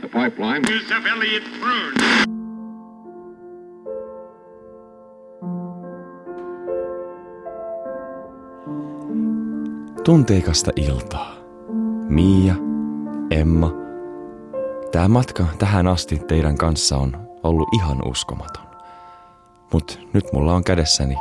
The 0.01 0.09
pipeline. 0.09 0.63
Joseph 0.71 1.07
Elliott 1.07 1.47
Bruce. 1.61 2.40
Tunteikasta 10.05 10.71
iltaa. 10.77 11.35
Mia, 12.09 12.55
Emma. 13.31 13.73
Tämä 14.93 15.09
matka 15.09 15.45
tähän 15.59 15.87
asti 15.87 16.19
teidän 16.19 16.57
kanssa 16.57 16.97
on 16.97 17.29
ollut 17.43 17.69
ihan 17.75 18.09
uskomaton. 18.09 18.65
Mut 19.73 20.01
nyt 20.13 20.33
mulla 20.33 20.55
on 20.55 20.65
kädessäni 20.65 21.17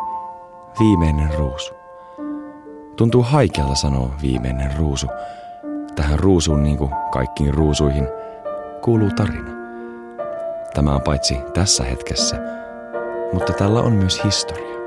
viimeinen 0.79 1.33
ruusu. 1.37 1.73
Tuntuu 2.95 3.23
haikealta 3.23 3.75
sanoa 3.75 4.09
viimeinen 4.21 4.77
ruusu. 4.77 5.07
Tähän 5.95 6.19
ruusuun 6.19 6.63
niin 6.63 6.77
kuin 6.77 6.91
kaikkiin 7.11 7.53
ruusuihin 7.53 8.07
kuuluu 8.81 9.09
tarina. 9.15 9.51
Tämä 10.73 10.95
on 10.95 11.01
paitsi 11.01 11.37
tässä 11.53 11.83
hetkessä, 11.83 12.37
mutta 13.33 13.53
tällä 13.53 13.81
on 13.81 13.93
myös 13.93 14.23
historia. 14.23 14.79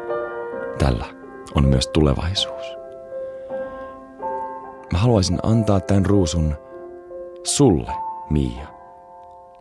Tällä 0.78 1.06
on 1.54 1.68
myös 1.68 1.88
tulevaisuus. 1.88 2.81
Haluaisin 5.02 5.38
antaa 5.42 5.80
tämän 5.80 6.06
ruusun 6.06 6.54
sulle, 7.44 7.92
Mia. 8.30 8.66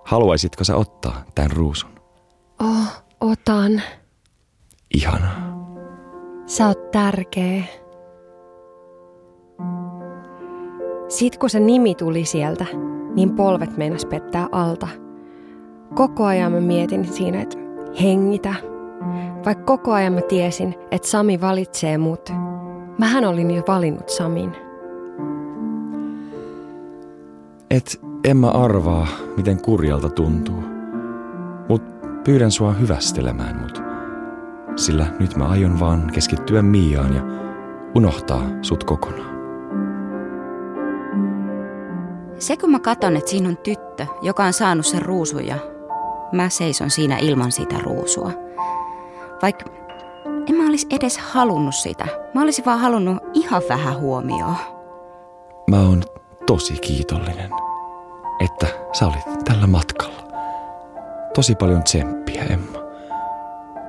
Haluaisitko 0.04 0.64
sä 0.64 0.76
ottaa 0.76 1.24
tämän 1.36 1.52
ruusun? 1.52 1.90
Oh, 2.60 3.04
otan. 3.22 3.82
Ihanaa. 4.94 5.66
Sä 6.46 6.68
oot 6.68 6.92
tärkeä. 6.92 7.64
Sit 11.08 11.38
kun 11.38 11.50
se 11.50 11.60
nimi 11.60 11.96
tuli 11.96 12.26
sieltä, 12.26 12.66
niin 13.16 13.36
polvet 13.36 13.78
meinas 13.78 14.06
pettää 14.06 14.48
alta. 14.52 14.88
Koko 15.96 16.26
ajan 16.26 16.52
mä 16.52 16.60
mietin 16.60 17.14
siinä, 17.14 17.42
että 17.42 17.58
hengitä. 18.02 18.54
Vaikka 19.46 19.64
koko 19.64 19.94
ajan 19.94 20.14
mä 20.14 20.22
tiesin, 20.22 20.76
että 20.92 21.08
Sami 21.08 21.42
valitsee 21.42 21.98
mut. 21.98 22.30
Mähän 22.98 23.26
olin 23.26 23.52
jo 23.52 23.64
valinnut 23.68 24.10
Samin. 24.10 24.71
Et 27.72 28.02
en 28.24 28.38
mä 28.38 28.48
arvaa, 28.48 29.08
miten 29.38 29.62
kurjalta 29.62 30.10
tuntuu. 30.10 30.64
Mut 31.70 31.84
pyydän 32.24 32.52
sua 32.52 32.72
hyvästelemään 32.72 33.62
mut. 33.62 33.82
Sillä 34.76 35.06
nyt 35.20 35.36
mä 35.36 35.48
aion 35.48 35.80
vaan 35.80 36.12
keskittyä 36.14 36.62
Miaan 36.62 37.16
ja 37.16 37.22
unohtaa 37.96 38.42
sut 38.62 38.84
kokonaan. 38.84 39.32
Se 42.40 42.58
kun 42.58 42.72
mä 42.72 42.80
katon, 42.80 43.18
että 43.18 43.30
siinä 43.30 43.50
on 43.50 43.58
tyttö, 43.58 44.06
joka 44.22 44.44
on 44.44 44.54
saanut 44.54 44.86
sen 44.86 45.02
ruusun 45.02 45.48
ja 45.48 45.56
mä 46.32 46.50
seison 46.50 46.90
siinä 46.90 47.18
ilman 47.18 47.52
sitä 47.52 47.76
ruusua. 47.84 48.32
Vaikka 49.42 49.66
en 50.50 50.56
mä 50.56 50.68
olisi 50.68 50.88
edes 50.90 51.18
halunnut 51.18 51.76
sitä. 51.76 52.08
Mä 52.34 52.42
olisin 52.42 52.66
vaan 52.66 52.80
halunnut 52.80 53.18
ihan 53.34 53.62
vähän 53.70 54.00
huomioon. 54.00 54.56
Mä 55.70 55.82
oon 55.82 56.04
tosi 56.52 56.80
kiitollinen, 56.80 57.52
että 58.40 58.68
sä 58.94 59.06
olit 59.06 59.44
tällä 59.46 59.68
matkalla. 59.68 60.24
Tosi 61.36 61.56
paljon 61.56 61.84
tsemppiä, 61.84 62.44
Emma. 62.44 62.80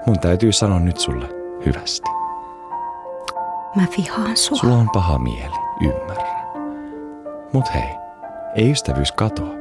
Mun 0.07 0.19
täytyy 0.19 0.53
sanoa 0.53 0.81
nyt 0.81 0.99
sulle 0.99 1.29
hyvästi. 1.67 2.11
Mä 3.77 3.83
vihaan 3.99 4.37
sua. 4.37 4.59
Sulla 4.59 4.75
on 4.75 4.91
paha 4.93 5.19
mieli, 5.19 5.55
ymmärrän. 5.81 6.47
Mut 7.53 7.75
hei, 7.75 7.97
ei 8.55 8.71
ystävyys 8.71 9.13
katoa. 9.13 9.55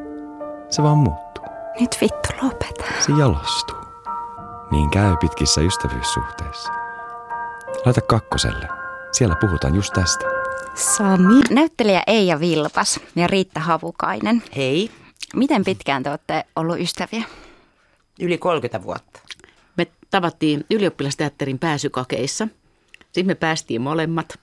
Se 0.69 0.83
vaan 0.83 0.97
muuttuu. 0.97 1.45
Nyt 1.79 1.97
vittu 2.01 2.29
lopeta. 2.41 2.83
Se 2.99 3.11
jalostuu. 3.19 3.77
Niin 4.71 4.89
käy 4.89 5.17
pitkissä 5.17 5.61
ystävyyssuhteissa. 5.61 6.71
Laita 7.85 8.01
kakkoselle. 8.01 8.67
Siellä 9.11 9.35
puhutaan 9.35 9.75
just 9.75 9.93
tästä. 9.93 10.40
Sami. 10.75 11.41
Näyttelijä 11.49 12.03
Eija 12.07 12.39
Vilpas 12.39 12.99
ja 13.15 13.27
Riitta 13.27 13.59
Havukainen. 13.59 14.43
Hei, 14.55 14.91
Miten 15.35 15.63
pitkään 15.63 16.03
te 16.03 16.09
olette 16.09 16.43
ollut 16.55 16.79
ystäviä? 16.79 17.23
yli 18.19 18.37
30 18.37 18.83
vuotta. 18.83 19.19
Me 19.77 19.87
tavattiin 20.09 20.65
ylioppilasteatterin 20.71 21.59
pääsykokeissa. 21.59 22.47
Sitten 23.01 23.25
me 23.27 23.35
päästiin 23.35 23.81
molemmat. 23.81 24.39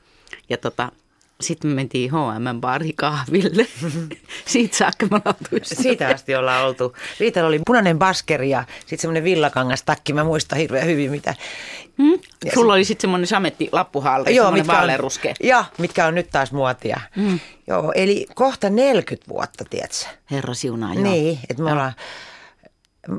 Ja 0.48 0.56
tota, 0.56 0.92
sitten 1.40 1.70
me 1.70 1.74
mentiin 1.74 2.10
H&M 2.10 2.60
baari 2.60 2.92
kahville. 2.96 3.66
Siitä 4.46 4.76
saakka 4.76 5.06
me. 5.06 5.20
Siitä 5.62 6.08
asti 6.08 6.34
ollaan 6.34 6.66
oltu. 6.66 6.96
Riitalla 7.20 7.48
oli 7.48 7.60
punainen 7.66 7.98
baskeri 7.98 8.50
ja 8.50 8.64
sitten 8.80 8.98
semmoinen 8.98 9.24
villakangas 9.24 9.82
takki. 9.82 10.12
Mä 10.12 10.24
muistan 10.24 10.58
hirveän 10.58 10.86
hyvin, 10.86 11.10
mitä... 11.10 11.34
Hmm? 11.98 12.18
Ja 12.44 12.52
Sulla 12.54 12.72
oli 12.72 12.84
sitten 12.84 13.00
semmoinen 13.00 13.26
sametti 13.26 13.68
lappuhalke, 13.72 14.30
Joo, 14.30 14.50
mitkä 14.50 14.78
on, 14.78 14.90
joo, 15.40 15.64
mitkä 15.78 16.06
on 16.06 16.14
nyt 16.14 16.30
taas 16.30 16.52
muotia. 16.52 17.00
Mm. 17.16 17.40
Joo, 17.66 17.92
eli 17.94 18.26
kohta 18.34 18.70
40 18.70 19.28
vuotta, 19.28 19.64
tiedätkö? 19.70 20.04
Herra 20.30 20.54
siunaa, 20.54 20.94
joo. 20.94 21.02
Niin, 21.02 21.38
että 21.50 21.62
me 21.62 21.72
ollaan... 21.72 21.92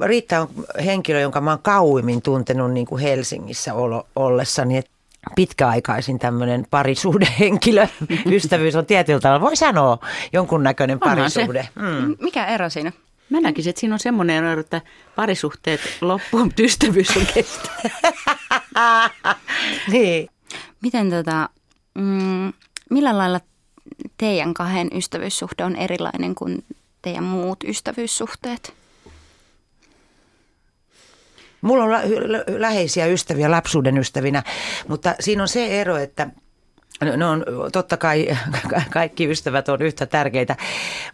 Riitta 0.02 0.40
on 0.42 0.50
henkilö, 0.86 1.20
jonka 1.20 1.42
mä 1.42 1.50
oon 1.50 1.60
kauimmin 1.62 2.22
tuntenut 2.22 2.72
niin 2.72 2.86
kuin 2.86 3.02
Helsingissä 3.02 3.74
ollessani. 4.16 4.78
Et 4.78 4.90
pitkäaikaisin 5.36 6.20
tämmöinen 6.20 6.66
parisuhdehenkilö. 6.70 7.88
Ystävyys 8.36 8.76
on 8.76 8.86
tietyllä 8.86 9.20
tavalla, 9.20 9.42
voi 9.42 9.56
sanoa, 9.56 9.98
jonkunnäköinen 10.34 10.98
Onhan 11.02 11.32
se. 11.32 11.40
parisuhde. 11.40 11.70
Mm. 11.76 12.16
Mikä 12.22 12.46
ero 12.46 12.70
siinä? 12.70 12.92
Mä 13.30 13.42
näkisin, 13.42 13.70
että 13.70 13.80
siinä 13.80 13.96
on 13.96 14.00
semmoinen 14.00 14.44
ero, 14.44 14.60
että 14.60 14.82
parisuhteet 15.16 15.82
loppuu, 16.02 16.44
mutta 16.44 16.62
ystävyys 16.64 17.18
on 17.18 17.26
kestä. 17.34 17.70
niin. 19.92 20.30
Miten 20.82 21.10
tota, 21.10 21.50
mm, 21.94 22.54
millä 22.90 23.18
lailla 23.18 23.40
teidän 24.18 24.54
kahden 24.54 24.90
ystävyyssuhde 24.94 25.64
on 25.64 25.76
erilainen 25.76 26.36
kuin 26.36 26.64
teidän 27.02 27.24
muut 27.24 27.64
ystävyyssuhteet? 27.64 28.79
Mulla 31.62 31.84
on 31.84 31.92
lä- 31.92 32.02
lä- 32.26 32.44
läheisiä 32.48 33.06
ystäviä 33.06 33.52
lapsuuden 33.52 33.98
ystävinä, 33.98 34.44
mutta 34.88 35.16
siinä 35.20 35.42
on 35.44 35.48
se 35.48 35.82
ero, 35.82 35.98
että 35.98 36.28
No, 37.18 37.30
on 37.32 37.46
totta 37.72 37.98
kai 37.98 38.28
kaikki 38.90 39.30
ystävät 39.32 39.70
on 39.70 39.82
yhtä 39.82 40.06
tärkeitä, 40.06 40.56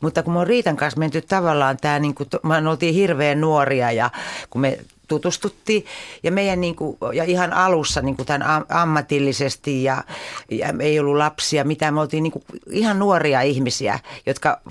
mutta 0.01 0.23
kun 0.23 0.33
me 0.33 0.39
on 0.39 0.47
Riitan 0.47 0.75
kanssa 0.75 0.99
menty 0.99 1.21
tavallaan 1.21 1.77
tämä, 1.77 1.99
niin 1.99 2.15
kuin, 2.15 2.29
me 2.43 2.69
oltiin 2.69 2.93
hirveän 2.93 3.41
nuoria 3.41 3.91
ja 3.91 4.09
kun 4.49 4.61
me 4.61 4.79
tutustuttiin 5.07 5.85
ja 6.23 6.31
meidän 6.31 6.61
niin 6.61 6.75
kuin, 6.75 6.97
ja 7.13 7.23
ihan 7.23 7.53
alussa 7.53 8.01
niin 8.01 8.15
kuin 8.15 8.25
tämän 8.25 8.43
am- 8.43 8.65
ammatillisesti 8.69 9.83
ja, 9.83 10.03
ja 10.51 10.73
ei 10.79 10.99
ollut 10.99 11.17
lapsia 11.17 11.63
mitään. 11.63 11.93
Me 11.93 12.01
oltiin 12.01 12.23
niin 12.23 12.31
kuin 12.31 12.43
ihan 12.69 12.99
nuoria 12.99 13.41
ihmisiä, 13.41 13.99
jotka 14.25 14.61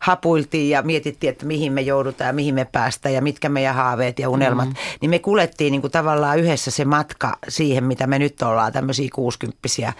hapuiltiin 0.00 0.70
ja 0.70 0.82
mietittiin, 0.82 1.30
että 1.30 1.46
mihin 1.46 1.72
me 1.72 1.80
joudutaan 1.80 2.28
ja 2.28 2.32
mihin 2.32 2.54
me 2.54 2.64
päästään 2.64 3.14
ja 3.14 3.22
mitkä 3.22 3.48
meidän 3.48 3.74
haaveet 3.74 4.18
ja 4.18 4.28
unelmat. 4.28 4.68
Mm. 4.68 4.74
Niin 5.00 5.10
me 5.10 5.18
kulettiin 5.18 5.70
niin 5.70 5.80
kuin 5.80 5.90
tavallaan 5.90 6.38
yhdessä 6.38 6.70
se 6.70 6.84
matka 6.84 7.38
siihen, 7.48 7.84
mitä 7.84 8.06
me 8.06 8.18
nyt 8.18 8.42
ollaan, 8.42 8.72
tämmöisiä 8.72 9.08
kuusikymppisiä 9.14 9.92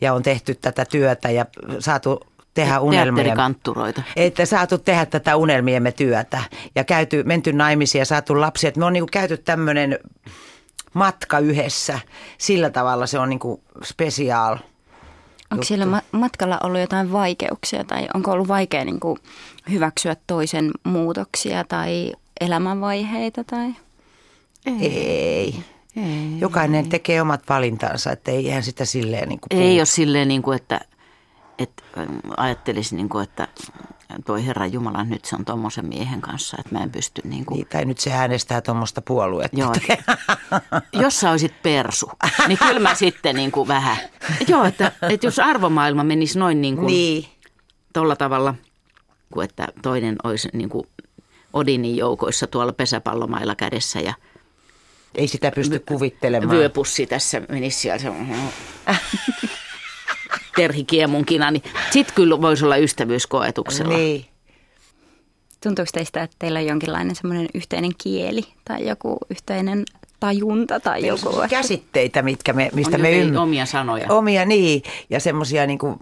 ja 0.00 0.14
on 0.14 0.22
tehty 0.22 0.54
tätä 0.54 0.84
työtä 0.84 1.30
ja 1.30 1.46
saatu 1.78 2.20
tehdä 2.54 2.80
unelmia. 2.80 3.24
Teatterikantturoita. 3.24 4.02
Että 4.16 4.46
saatu 4.46 4.78
tehdä 4.78 5.06
tätä 5.06 5.36
unelmiemme 5.36 5.92
työtä 5.92 6.42
ja 6.74 6.84
käyty, 6.84 7.22
menty 7.22 7.52
naimisiin 7.52 8.00
ja 8.00 8.06
saatu 8.06 8.40
lapsia. 8.40 8.68
Että 8.68 8.80
me 8.80 8.86
on 8.86 8.92
niinku 8.92 9.08
käyty 9.12 9.36
tämmöinen 9.36 9.98
matka 10.94 11.38
yhdessä. 11.38 11.98
Sillä 12.38 12.70
tavalla 12.70 13.06
se 13.06 13.18
on 13.18 13.28
niinku 13.28 13.62
spesiaal. 13.82 14.58
Onko 15.50 15.64
siellä 15.64 15.86
ma- 15.86 16.02
matkalla 16.12 16.60
ollut 16.62 16.80
jotain 16.80 17.12
vaikeuksia 17.12 17.84
tai 17.84 18.08
onko 18.14 18.30
ollut 18.30 18.48
vaikea 18.48 18.84
niin 18.84 19.00
kuin 19.00 19.18
hyväksyä 19.70 20.16
toisen 20.26 20.70
muutoksia 20.84 21.64
tai 21.64 22.12
elämänvaiheita? 22.40 23.44
Tai? 23.44 23.74
Ei. 24.66 24.74
ei. 24.80 25.54
ei 25.96 26.38
Jokainen 26.38 26.84
ei. 26.84 26.90
tekee 26.90 27.20
omat 27.20 27.42
valintansa, 27.48 28.12
että 28.12 28.30
ei 28.30 28.46
ihan 28.46 28.62
sitä 28.62 28.84
silleen 28.84 29.28
niin 29.28 29.40
kuin 29.40 29.62
Ei 29.62 29.80
ole 29.80 29.86
silleen 29.86 30.28
niin 30.28 30.42
kuin, 30.42 30.56
että, 30.56 30.80
että 31.58 31.82
ajattelisi 32.36 32.96
niin 32.96 33.08
kuin, 33.08 33.24
että 33.24 33.48
toi 34.24 34.46
Herra 34.46 34.66
Jumala, 34.66 35.04
nyt 35.04 35.24
se 35.24 35.36
on 35.36 35.44
tuommoisen 35.44 35.86
miehen 35.86 36.20
kanssa, 36.20 36.56
että 36.60 36.74
mä 36.74 36.82
en 36.82 36.90
pysty 36.90 37.22
niin 37.24 37.44
kuin... 37.44 37.56
Niin, 37.56 37.66
tai 37.66 37.84
nyt 37.84 37.98
se 37.98 38.12
äänestää 38.12 38.60
tuommoista 38.60 39.02
puoluetta. 39.02 39.60
Joo, 39.60 39.72
jos 41.02 41.20
sä 41.20 41.30
olisit 41.30 41.62
persu, 41.62 42.10
niin 42.48 42.58
kyllä 42.58 42.80
mä 42.80 42.94
sitten 42.94 43.36
niin 43.36 43.52
kuin 43.52 43.68
vähän... 43.68 43.96
Joo, 44.48 44.64
että, 44.64 44.92
että 45.10 45.26
jos 45.26 45.38
arvomaailma 45.38 46.04
menisi 46.04 46.38
noin 46.38 46.60
niin 46.60 46.76
kuin... 46.76 46.86
Niin. 46.86 47.24
Tolla 47.92 48.16
tavalla, 48.16 48.54
kuin 49.32 49.44
että 49.44 49.68
toinen 49.82 50.16
olisi 50.24 50.48
niin 50.52 50.68
kuin 50.68 50.86
Odinin 51.52 51.96
joukoissa 51.96 52.46
tuolla 52.46 52.72
pesäpallomailla 52.72 53.54
kädessä 53.54 54.00
ja... 54.00 54.14
Ei 55.14 55.28
sitä 55.28 55.50
pysty 55.50 55.78
kuvittelemaan. 55.78 56.56
Vyöpussi 56.56 57.06
tässä 57.06 57.42
menisi 57.48 57.78
siellä. 57.78 58.10
Terhi 60.56 60.84
Kiemunkina, 60.84 61.50
niin 61.50 61.62
sitten 61.90 62.14
kyllä 62.14 62.40
voisi 62.40 62.64
olla 62.64 62.76
ystävyyskoetuksella. 62.76 63.96
Niin. 63.96 64.24
Tuntuuko 65.62 65.90
teistä, 65.92 66.22
että 66.22 66.36
teillä 66.38 66.58
on 66.58 66.66
jonkinlainen 66.66 67.16
semmoinen 67.16 67.48
yhteinen 67.54 67.90
kieli 67.98 68.42
tai 68.64 68.88
joku 68.88 69.18
yhteinen 69.30 69.84
tajunta 70.24 70.80
tai 70.80 71.00
Meillä 71.00 71.18
joku? 71.24 71.40
on 71.40 71.48
käsitteitä, 71.48 72.22
mitkä 72.22 72.52
me, 72.52 72.70
mistä 72.74 72.96
on 72.96 73.02
me 73.02 73.10
ymmärrämme. 73.12 73.38
omia 73.38 73.66
sanoja. 73.66 74.06
Omia, 74.08 74.44
niin. 74.44 74.82
Ja 75.10 75.20
semmoisia, 75.20 75.66
niin 75.66 75.78
kuin, 75.78 75.96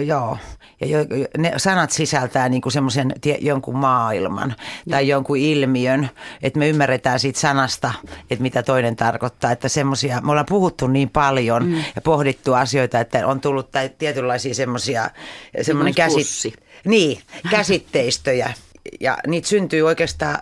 joo. 0.00 0.38
Ja 0.80 0.86
jo, 0.86 0.98
ne 1.38 1.52
sanat 1.56 1.90
sisältää 1.90 2.48
niin 2.48 2.62
kuin 2.62 2.72
semmoisen 2.72 3.12
jonkun 3.40 3.76
maailman 3.76 4.54
tai 4.90 5.08
jonkun 5.08 5.36
ilmiön, 5.36 6.10
että 6.42 6.58
me 6.58 6.68
ymmärretään 6.68 7.20
siitä 7.20 7.40
sanasta, 7.40 7.92
että 8.30 8.42
mitä 8.42 8.62
toinen 8.62 8.96
tarkoittaa. 8.96 9.52
Että 9.52 9.68
semmoisia, 9.68 10.20
me 10.20 10.30
ollaan 10.30 10.46
puhuttu 10.48 10.86
niin 10.86 11.10
paljon 11.10 11.66
mm. 11.66 11.74
ja 11.94 12.02
pohdittu 12.04 12.54
asioita, 12.54 13.00
että 13.00 13.26
on 13.26 13.40
tullut 13.40 13.70
tai 13.70 13.90
tietynlaisia 13.98 14.54
semmoisia, 14.54 15.10
semmoinen 15.62 15.94
käsit, 15.94 16.54
niin, 16.84 17.20
käsitteistöjä. 17.50 18.52
Ja 19.00 19.18
niitä 19.26 19.48
syntyy 19.48 19.82
oikeastaan 19.82 20.38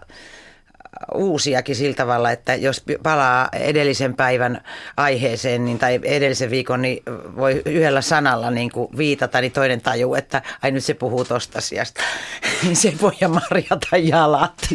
uusiakin 1.15 1.77
sillä 1.77 1.95
tavalla, 1.95 2.31
että 2.31 2.55
jos 2.55 2.85
palaa 3.03 3.49
edellisen 3.53 4.15
päivän 4.15 4.61
aiheeseen 4.97 5.65
niin, 5.65 5.79
tai 5.79 6.01
edellisen 6.03 6.51
viikon, 6.51 6.83
niin 6.83 7.03
voi 7.37 7.63
yhdellä 7.65 8.01
sanalla 8.01 8.51
niin 8.51 8.71
kuin 8.71 8.89
viitata, 8.97 9.41
niin 9.41 9.53
toinen 9.53 9.81
tajuu, 9.81 10.15
että 10.15 10.43
ai 10.63 10.71
nyt 10.71 10.85
se 10.85 10.95
puhuu 10.95 11.25
tosta 11.25 11.59
asiasta. 11.59 12.01
se 12.73 12.93
voi 13.03 13.13
ja 13.21 13.29
marjata 13.29 13.97
jalat. 13.97 14.69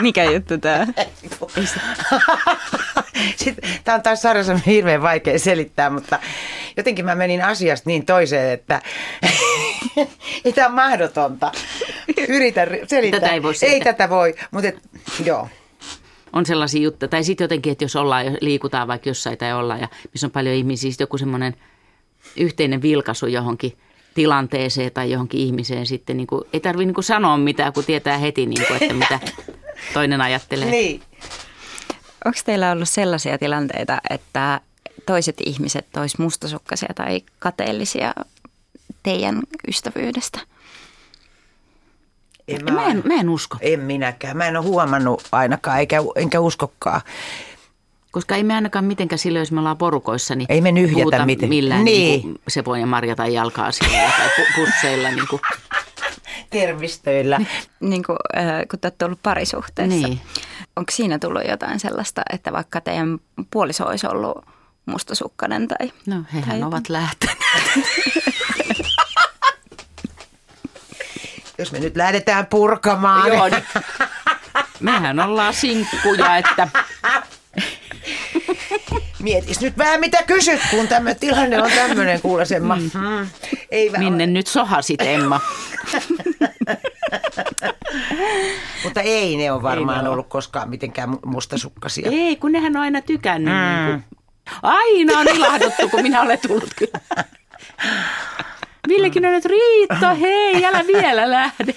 Mikä 0.00 0.24
juttu 0.24 0.58
tämä? 0.58 0.86
Tämä 3.84 3.94
on 3.94 4.02
taas 4.02 4.22
sarjassa 4.22 4.60
hirveän 4.66 5.02
vaikea 5.02 5.38
selittää, 5.38 5.90
mutta 5.90 6.18
jotenkin 6.76 7.04
mä 7.04 7.14
menin 7.14 7.44
asiasta 7.44 7.90
niin 7.90 8.06
toiseen, 8.06 8.52
että 8.52 8.82
ei 10.44 10.52
tämä 10.54 10.66
on 10.66 10.74
mahdotonta. 10.74 11.52
Yritän 12.28 12.68
selittää. 12.86 13.20
Tätä 13.20 13.32
ei 13.32 13.42
voi 13.42 13.54
selittää. 13.54 13.90
Ei 13.90 13.94
tätä 13.94 14.10
voi, 14.10 14.34
mutta 14.50 14.68
et, 14.68 14.78
joo. 15.24 15.48
On 16.32 16.46
sellaisia 16.46 16.82
juttuja. 16.82 17.08
Tai 17.08 17.24
sitten 17.24 17.44
jotenkin, 17.44 17.72
että 17.72 17.84
jos 17.84 17.96
ollaan, 17.96 18.38
liikutaan 18.40 18.88
vaikka 18.88 19.10
jossain 19.10 19.38
tai 19.38 19.52
ollaan 19.52 19.80
ja 19.80 19.88
missä 20.12 20.26
on 20.26 20.30
paljon 20.30 20.54
ihmisiä, 20.54 20.90
sitten 20.90 21.04
joku 21.04 21.18
semmoinen 21.18 21.56
yhteinen 22.36 22.82
vilkaisu 22.82 23.26
johonkin 23.26 23.72
tilanteeseen 24.14 24.92
tai 24.92 25.10
johonkin 25.10 25.40
ihmiseen 25.40 25.86
sitten. 25.86 26.16
Niin 26.16 26.26
kuin, 26.26 26.44
ei 26.52 26.60
tarvitse 26.60 26.92
niin 26.92 27.04
sanoa 27.04 27.36
mitään, 27.36 27.72
kun 27.72 27.84
tietää 27.84 28.18
heti, 28.18 28.46
niin 28.46 28.66
kuin, 28.66 28.82
että 28.82 28.94
mitä 28.94 29.20
toinen 29.94 30.20
ajattelee. 30.20 30.70
Niin. 30.70 31.02
Onko 32.24 32.38
teillä 32.44 32.72
ollut 32.72 32.88
sellaisia 32.88 33.38
tilanteita, 33.38 33.98
että 34.10 34.60
toiset 35.06 35.36
ihmiset 35.46 35.86
tois 35.92 36.18
mustasukkaisia 36.18 36.92
tai 36.94 37.22
kateellisia 37.38 38.14
teidän 39.02 39.42
ystävyydestä? 39.68 40.40
En 42.48 42.64
mä, 42.64 42.70
mä, 42.70 42.86
en, 42.86 43.02
mä 43.04 43.14
en 43.14 43.28
usko. 43.28 43.56
En 43.60 43.80
minäkään. 43.80 44.36
Mä 44.36 44.46
en 44.46 44.56
ole 44.56 44.66
huomannut 44.66 45.28
ainakaan, 45.32 45.78
eikä, 45.78 45.96
enkä 46.16 46.40
uskokaan. 46.40 47.00
Koska 48.10 48.36
ei 48.36 48.44
me 48.44 48.54
ainakaan 48.54 48.84
mitenkään 48.84 49.18
silloin, 49.18 49.40
jos 49.40 49.52
me 49.52 49.58
ollaan 49.60 49.76
porukoissa, 49.76 50.34
niin 50.34 50.46
ei 50.48 50.60
me 50.60 50.72
nyhjätä 50.72 51.26
miten. 51.26 51.48
millään 51.48 51.84
niin. 51.84 52.22
niin 52.22 52.40
Sepon 52.48 52.80
ja 52.80 52.86
Marja 52.86 53.16
tai 53.16 53.34
jalkaa 53.34 53.72
siellä 53.72 54.10
tai 54.16 54.46
pusseilla. 54.56 55.10
Niin 55.10 55.28
kuin. 55.30 55.40
Tervistöillä. 56.50 57.40
Niin 57.80 58.02
kuin, 58.02 58.18
äh, 58.36 58.44
kun 58.70 58.78
te 58.78 58.86
olette 58.86 59.04
ollut 59.04 59.22
parisuhteessa. 59.22 60.08
Niin. 60.08 60.20
Onko 60.76 60.92
siinä 60.92 61.18
tullut 61.18 61.42
jotain 61.48 61.80
sellaista, 61.80 62.22
että 62.32 62.52
vaikka 62.52 62.80
teidän 62.80 63.18
puoliso 63.50 63.86
olisi 63.86 64.06
ollut 64.06 64.44
mustasukkainen 64.86 65.68
tai... 65.68 65.92
No 66.06 66.22
hehän 66.34 66.60
tai 66.60 66.62
ovat 66.62 66.88
lähteneet. 66.88 67.38
Jos 71.58 71.72
me 71.72 71.78
nyt 71.78 71.96
lähdetään 71.96 72.46
purkamaan. 72.46 73.28
Joo, 73.28 73.48
niin. 73.48 73.64
Mehän 74.80 75.20
ollaan 75.20 75.54
sinkkuja, 75.54 76.36
että... 76.36 76.68
Mietis 79.18 79.60
nyt 79.60 79.78
vähän 79.78 80.00
mitä 80.00 80.22
kysyt, 80.22 80.60
kun 80.70 80.88
tämä 80.88 81.14
tilanne 81.14 81.62
on 81.62 81.70
tämmöinen, 81.70 82.20
kuule 82.20 82.44
Emma. 82.56 82.76
Mm. 82.76 83.28
Ei 83.70 83.90
Minne 83.90 84.26
nyt 84.26 84.46
sohasit, 84.46 85.02
Emma? 85.02 85.40
Mutta 88.84 89.00
ei 89.00 89.36
ne 89.36 89.52
ole 89.52 89.62
varmaan 89.62 90.06
ei 90.06 90.12
ollut 90.12 90.28
koskaan 90.28 90.70
mitenkään 90.70 91.16
mustasukkasia. 91.26 92.10
Ei, 92.10 92.36
kun 92.36 92.52
nehän 92.52 92.76
on 92.76 92.82
aina 92.82 93.00
tykännyt. 93.00 93.54
Mm. 93.54 93.86
Niin 93.86 94.04
kuin, 94.10 94.22
aina 94.62 95.18
on 95.18 95.28
ilahduttu, 95.28 95.88
kun 95.88 96.02
minä 96.02 96.22
olen 96.22 96.38
tullut 96.48 96.74
kyllä. 96.76 97.24
Villekin 98.88 99.26
on 99.26 99.32
nyt 99.32 99.44
Riitta, 99.44 100.14
hei, 100.14 100.64
älä 100.64 100.84
vielä 100.86 101.30
lähde. 101.30 101.74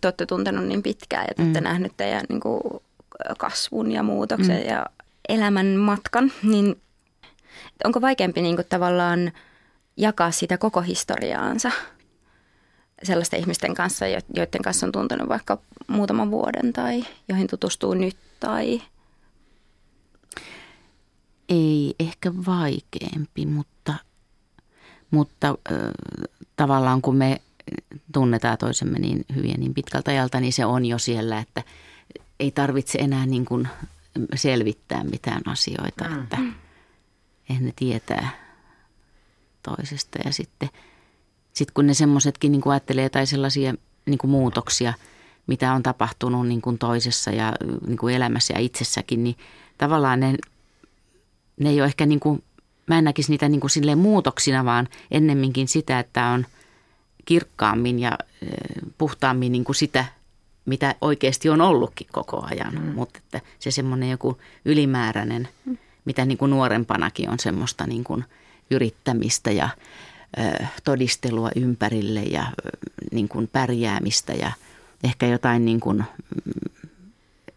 Te 0.00 0.08
olette 0.08 0.26
tuntenut 0.26 0.64
niin 0.64 0.82
pitkään 0.82 1.24
ja 1.28 1.34
te 1.34 1.42
olette 1.42 1.60
mm. 1.60 1.64
nähnyt 1.64 1.92
teidän 1.96 2.24
niin 2.28 2.40
kuin, 2.40 2.60
kasvun 3.38 3.92
ja 3.92 4.02
muutoksen 4.02 4.60
mm. 4.62 4.68
ja 4.68 4.86
elämän 5.28 5.66
matkan, 5.66 6.32
niin 6.42 6.80
onko 7.84 8.00
vaikeampi 8.00 8.42
niin 8.42 8.56
kuin, 8.56 8.66
tavallaan 8.68 9.32
jakaa 9.96 10.30
sitä 10.30 10.58
koko 10.58 10.80
historiaansa 10.80 11.70
sellaisten 13.02 13.40
ihmisten 13.40 13.74
kanssa, 13.74 14.06
joiden 14.06 14.62
kanssa 14.64 14.86
on 14.86 14.92
tuntenut 14.92 15.28
vaikka 15.28 15.58
muutaman 15.86 16.30
vuoden 16.30 16.72
tai 16.72 17.04
joihin 17.28 17.46
tutustuu 17.46 17.94
nyt 17.94 18.16
tai 18.40 18.82
ei 21.48 21.94
ehkä 22.00 22.32
vaikeampi, 22.46 23.46
mutta, 23.46 23.94
mutta 25.10 25.48
äh, 25.48 25.78
tavallaan 26.56 27.02
kun 27.02 27.16
me 27.16 27.40
tunnetaan 28.12 28.58
toisemme 28.58 28.98
niin 28.98 29.24
hyvin 29.34 29.60
niin 29.60 29.74
pitkältä 29.74 30.10
ajalta, 30.10 30.40
niin 30.40 30.52
se 30.52 30.64
on 30.64 30.86
jo 30.86 30.98
siellä, 30.98 31.38
että 31.38 31.62
ei 32.40 32.50
tarvitse 32.50 32.98
enää 32.98 33.26
niin 33.26 33.44
kuin 33.44 33.68
selvittää 34.34 35.04
mitään 35.04 35.42
asioita, 35.46 36.04
mm. 36.08 36.22
että 36.22 36.36
eihän 37.50 37.64
ne 37.64 37.72
tietää 37.76 38.30
toisesta. 39.62 40.18
Ja 40.24 40.32
sitten 40.32 40.68
sit 41.52 41.70
kun 41.70 41.86
ne 41.86 41.94
semmoisetkin 41.94 42.52
niin 42.52 42.62
ajattelee 42.70 43.04
jotain 43.04 43.26
sellaisia 43.26 43.74
niin 44.06 44.18
kuin 44.18 44.30
muutoksia, 44.30 44.94
mitä 45.46 45.72
on 45.72 45.82
tapahtunut 45.82 46.48
niin 46.48 46.60
kuin 46.60 46.78
toisessa 46.78 47.30
ja 47.30 47.52
niin 47.86 47.98
kuin 47.98 48.14
elämässä 48.14 48.54
ja 48.54 48.60
itsessäkin, 48.60 49.24
niin 49.24 49.36
tavallaan 49.78 50.20
ne, 50.20 50.34
ne 51.60 51.70
ei 51.70 51.80
ole 51.80 51.86
ehkä, 51.86 52.06
niin 52.06 52.20
kuin, 52.20 52.42
mä 52.86 52.98
en 52.98 53.04
näkisi 53.04 53.32
niitä 53.32 53.48
niin 53.48 53.60
kuin 53.60 53.70
silleen 53.70 53.98
muutoksina, 53.98 54.64
vaan 54.64 54.88
ennemminkin 55.10 55.68
sitä, 55.68 55.98
että 55.98 56.26
on 56.26 56.46
kirkkaammin 57.24 57.98
ja 57.98 58.18
puhtaammin 58.98 59.52
niin 59.52 59.64
kuin 59.64 59.76
sitä, 59.76 60.04
mitä 60.64 60.94
oikeasti 61.00 61.48
on 61.48 61.60
ollutkin 61.60 62.06
koko 62.12 62.44
ajan. 62.50 62.74
Mm. 62.74 62.94
Mutta 62.94 63.18
että 63.18 63.40
se 63.58 63.70
semmoinen 63.70 64.10
joku 64.10 64.38
ylimääräinen, 64.64 65.48
mm. 65.64 65.78
Mitä 66.04 66.24
niin 66.24 66.38
kuin 66.38 66.50
nuorempanakin 66.50 67.30
on 67.30 67.38
semmoista 67.38 67.86
niin 67.86 68.04
kuin 68.04 68.24
yrittämistä 68.70 69.50
ja 69.50 69.68
ö, 70.38 70.64
todistelua 70.84 71.50
ympärille 71.56 72.20
ja 72.20 72.42
ö, 72.42 72.70
niin 73.12 73.28
kuin 73.28 73.48
pärjäämistä 73.52 74.32
ja 74.32 74.52
ehkä 75.04 75.26
jotain 75.26 75.64
niin 75.64 75.80
kuin, 75.80 76.04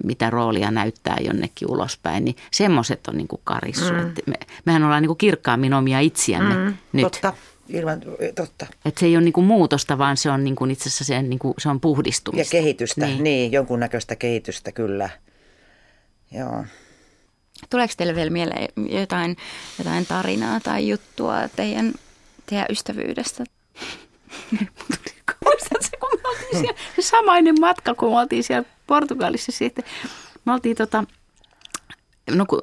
mitä 0.03 0.29
roolia 0.29 0.71
näyttää 0.71 1.17
jonnekin 1.25 1.71
ulospäin, 1.71 2.25
niin 2.25 2.35
semmoiset 2.51 3.07
on 3.07 3.17
niin 3.17 3.27
kuin 3.27 3.41
karissu. 3.43 3.93
Mm. 3.93 4.13
Me, 4.25 4.35
mehän 4.65 4.83
ollaan 4.83 5.01
niin 5.01 5.07
kuin 5.07 5.17
kirkkaammin 5.17 5.73
omia 5.73 5.99
itsiämme 5.99 6.55
mm, 6.55 6.73
nyt. 6.93 7.03
Totta. 7.03 7.33
Ilman, 7.69 8.01
totta. 8.35 8.65
Et 8.85 8.97
se 8.97 9.05
ei 9.05 9.17
ole 9.17 9.23
niinku 9.23 9.41
muutosta, 9.41 9.97
vaan 9.97 10.17
se 10.17 10.31
on 10.31 10.43
niinku 10.43 10.65
itse 10.65 10.89
asiassa 10.89 11.03
se, 11.03 11.21
niinku, 11.21 11.53
se 11.57 11.69
on 11.69 11.79
puhdistumista. 11.79 12.55
Ja 12.55 12.61
kehitystä, 12.61 13.05
niin. 13.05 13.23
niin, 13.23 13.51
jonkunnäköistä 13.51 14.15
kehitystä 14.15 14.71
kyllä. 14.71 15.09
Joo. 16.31 16.65
Tuleeko 17.69 17.93
teille 17.97 18.15
vielä 18.15 18.29
mieleen 18.29 18.67
jotain, 18.99 19.37
jotain 19.77 20.05
tarinaa 20.05 20.59
tai 20.59 20.87
juttua 20.87 21.35
teidän, 21.55 21.93
teidän 22.45 22.65
ystävyydestä? 22.69 23.43
Muistatko, 25.45 25.97
kun 25.99 26.19
me 26.23 26.29
oltiin 26.29 26.61
siellä, 26.61 26.79
se 26.95 27.01
samainen 27.01 27.55
matka, 27.59 27.95
kun 27.95 28.11
me 28.11 28.19
oltiin 28.19 28.43
siellä 28.43 28.69
Portugalissa 28.87 29.51
sitten. 29.51 29.85
Me 30.45 30.53
oltiin 30.53 30.75
tota, 30.75 31.03
no 32.31 32.45
kun 32.45 32.59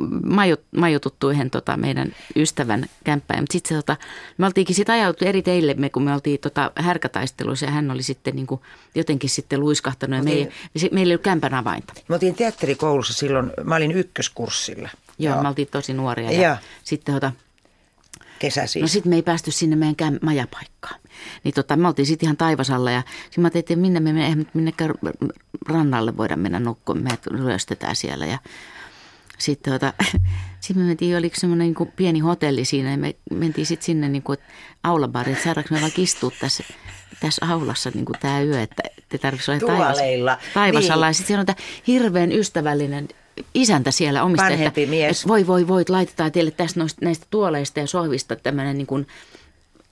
majoituttu 0.77 1.31
yhden 1.31 1.51
tota, 1.51 1.77
meidän 1.77 2.13
ystävän 2.37 2.87
kämppään, 3.05 3.41
mutta 3.43 3.53
sitten 3.53 3.77
tota, 3.77 3.97
me 4.39 4.47
oltiinkin 4.47 4.77
sitten 4.77 4.95
ajautu 4.95 5.25
eri 5.25 5.43
teillemme, 5.43 5.91
kun 5.91 6.03
me 6.03 6.15
oltiin 6.15 6.41
tota, 6.41 6.73
härkätaisteluissa 6.77 7.67
ja 7.67 7.73
hän 7.73 7.91
oli 7.91 8.03
sitten 8.03 8.37
niin 8.37 8.47
kuin, 8.47 8.61
jotenkin 8.95 9.31
sitten 9.31 9.61
luiskahtanut 9.61 10.17
ja 10.17 10.23
meillä, 10.23 10.53
meillä 10.93 11.11
ei 11.11 11.15
ollut 11.15 11.25
kämpän 11.25 11.55
avainta. 11.55 11.93
Me 12.09 12.15
oltiin 12.15 12.35
teatterikoulussa 12.35 13.13
silloin, 13.13 13.53
mä 13.65 13.77
olin 13.77 13.93
ykköskurssilla. 13.93 14.89
Joo, 15.19 15.35
Joo. 15.35 15.43
me 15.43 15.49
oltiin 15.49 15.69
tosi 15.71 15.93
nuoria 15.93 16.31
ja, 16.31 16.43
ja. 16.43 16.57
sitten 16.85 17.15
tota, 17.15 17.33
Kesä 18.39 18.67
siis. 18.67 18.83
No 18.83 18.89
sitten 18.89 19.11
me 19.11 19.17
ei 19.17 19.23
päästy 19.23 19.51
sinne 19.51 19.77
meidän 19.77 19.97
käm- 20.03 20.19
majapaikkaan. 20.23 21.01
Niin 21.45 21.55
tota, 21.55 21.77
me 21.77 21.89
oltiin 21.89 22.07
sitten 22.07 22.27
ihan 22.27 22.37
taivasalla 22.37 22.91
ja 22.91 23.03
sitten 23.25 23.43
mä 23.43 23.47
ajattelin, 23.47 23.63
että 23.63 23.77
minne 23.77 24.01
me 24.01 24.25
eihän 24.25 24.47
minnekään 24.55 24.95
rannalle 25.69 26.17
voida 26.17 26.37
mennä 26.37 26.61
nukkumaan. 26.61 27.19
Me 27.31 27.39
ryöstetään 27.39 27.97
siellä 27.97 28.27
ja 28.27 28.39
sitten 29.41 29.73
tota, 29.73 29.93
sit 30.61 30.77
me 30.77 30.83
mentiin, 30.83 31.17
oliko 31.17 31.37
semmoinen 31.39 31.75
niin 31.79 31.93
pieni 31.97 32.19
hotelli 32.19 32.65
siinä 32.65 32.91
ja 32.91 32.97
me 32.97 33.15
mentiin 33.31 33.67
sitten 33.67 33.85
sinne 33.87 34.09
niin 34.09 34.23
kuin 34.23 34.39
aulabariin, 34.83 35.33
että 35.33 35.45
saadaanko 35.45 35.75
me 35.75 35.81
vaikka 35.81 36.03
istua 36.03 36.31
tässä, 36.41 36.65
tässä 37.21 37.47
aulassa 37.49 37.91
niin 37.95 38.05
kuin 38.05 38.17
tämä 38.21 38.43
yö, 38.43 38.63
että 38.63 38.83
te 39.09 39.19
tarvitsisi 39.19 39.51
olla 39.51 39.61
taivas, 39.67 39.99
taivasalla. 40.55 41.07
Niin. 41.07 41.09
Ja 41.09 41.13
sitten 41.13 41.27
siellä 41.27 41.41
on 41.41 41.47
tämä 41.47 41.57
hirveän 41.87 42.33
ystävällinen 42.33 43.09
isäntä 43.55 43.91
siellä 43.91 44.23
omista, 44.23 44.49
että, 44.49 44.81
mies. 44.87 45.19
että 45.19 45.29
voi 45.29 45.47
voi 45.47 45.69
voi, 45.69 45.85
laitetaan 45.89 46.33
teille 46.33 46.51
tästä 46.51 46.81
noista, 46.81 47.05
näistä 47.05 47.27
tuoleista 47.31 47.81
ja 47.81 47.87
sohvista 47.87 48.37
tämmöinen 48.37 48.79
niin 48.79 48.87
kuin 48.87 49.07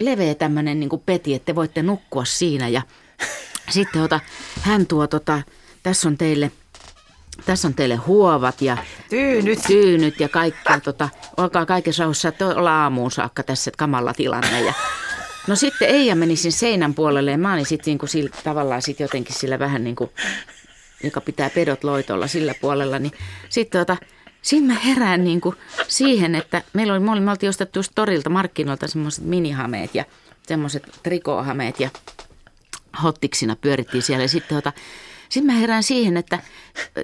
leveä 0.00 0.34
tämmöinen 0.34 0.80
niin 0.80 0.90
kuin 0.90 1.02
peti, 1.06 1.34
että 1.34 1.46
te 1.46 1.54
voitte 1.54 1.82
nukkua 1.82 2.24
siinä 2.24 2.68
ja 2.68 2.82
sitten 3.70 4.02
ota, 4.02 4.20
hän 4.61 4.87
tuo 4.87 5.06
tota, 5.06 5.42
tässä 5.82 6.08
on 6.08 6.18
teille– 6.18 6.52
tässä 7.46 7.68
on 7.68 7.74
teille 7.74 7.96
huovat 7.96 8.62
ja 8.62 8.77
tyynyt, 9.11 9.59
tyynyt 9.66 10.20
ja 10.20 10.29
kaikkea. 10.29 10.81
Tota, 10.81 11.09
olkaa 11.37 11.66
kaikessa 11.66 12.03
rauhassa, 12.03 12.29
että 12.29 12.46
olla 12.46 12.83
aamuun 12.83 13.11
saakka 13.11 13.42
tässä 13.42 13.70
kamalla 13.77 14.14
tilanne. 14.14 14.61
Ja, 14.61 14.72
no 15.46 15.57
sitten 15.57 15.88
Eija 15.88 16.16
meni 16.16 16.37
sen 16.37 16.53
seinän 16.53 16.94
puolelle 16.94 17.31
ja 17.31 17.38
mä 17.38 17.53
olin 17.53 17.66
sitten 17.66 17.90
niinku 17.90 18.07
sillä, 18.07 18.31
tavallaan 18.44 18.83
sit 18.83 19.01
jotenkin 19.01 19.35
sillä 19.35 19.59
vähän 19.59 19.85
niin 19.85 19.96
kuin, 19.96 20.11
joka 21.05 21.20
pitää 21.20 21.51
pedot 21.51 21.85
loitolla 21.85 22.27
sillä 22.27 22.55
puolella. 22.61 22.98
Niin 22.98 23.12
sitten 23.48 23.81
tota, 23.81 23.96
Siinä 24.42 24.72
mä 24.74 24.81
herään 24.81 25.24
niin 25.24 25.40
kuin 25.40 25.57
siihen, 25.88 26.35
että 26.35 26.62
meillä 26.72 26.92
oli, 26.92 27.01
me, 27.01 27.11
oli, 27.11 27.20
me 27.20 27.31
oltiin 27.31 27.51
ostettu 27.51 27.79
just 27.79 27.92
torilta 27.94 28.31
markkinoilta 28.31 28.87
semmoiset 28.87 29.24
minihameet 29.24 29.94
ja 29.94 30.05
semmoiset 30.46 30.83
trikohameet 31.03 31.81
ja 31.81 31.90
hottiksina 33.03 33.57
pyörittiin 33.57 34.03
siellä. 34.03 34.24
Ja 34.24 34.29
sitten 34.29 34.57
tota, 34.57 34.72
sitten 35.29 35.55
mä 35.55 35.61
herään 35.61 35.83
siihen, 35.83 36.17
että 36.17 36.38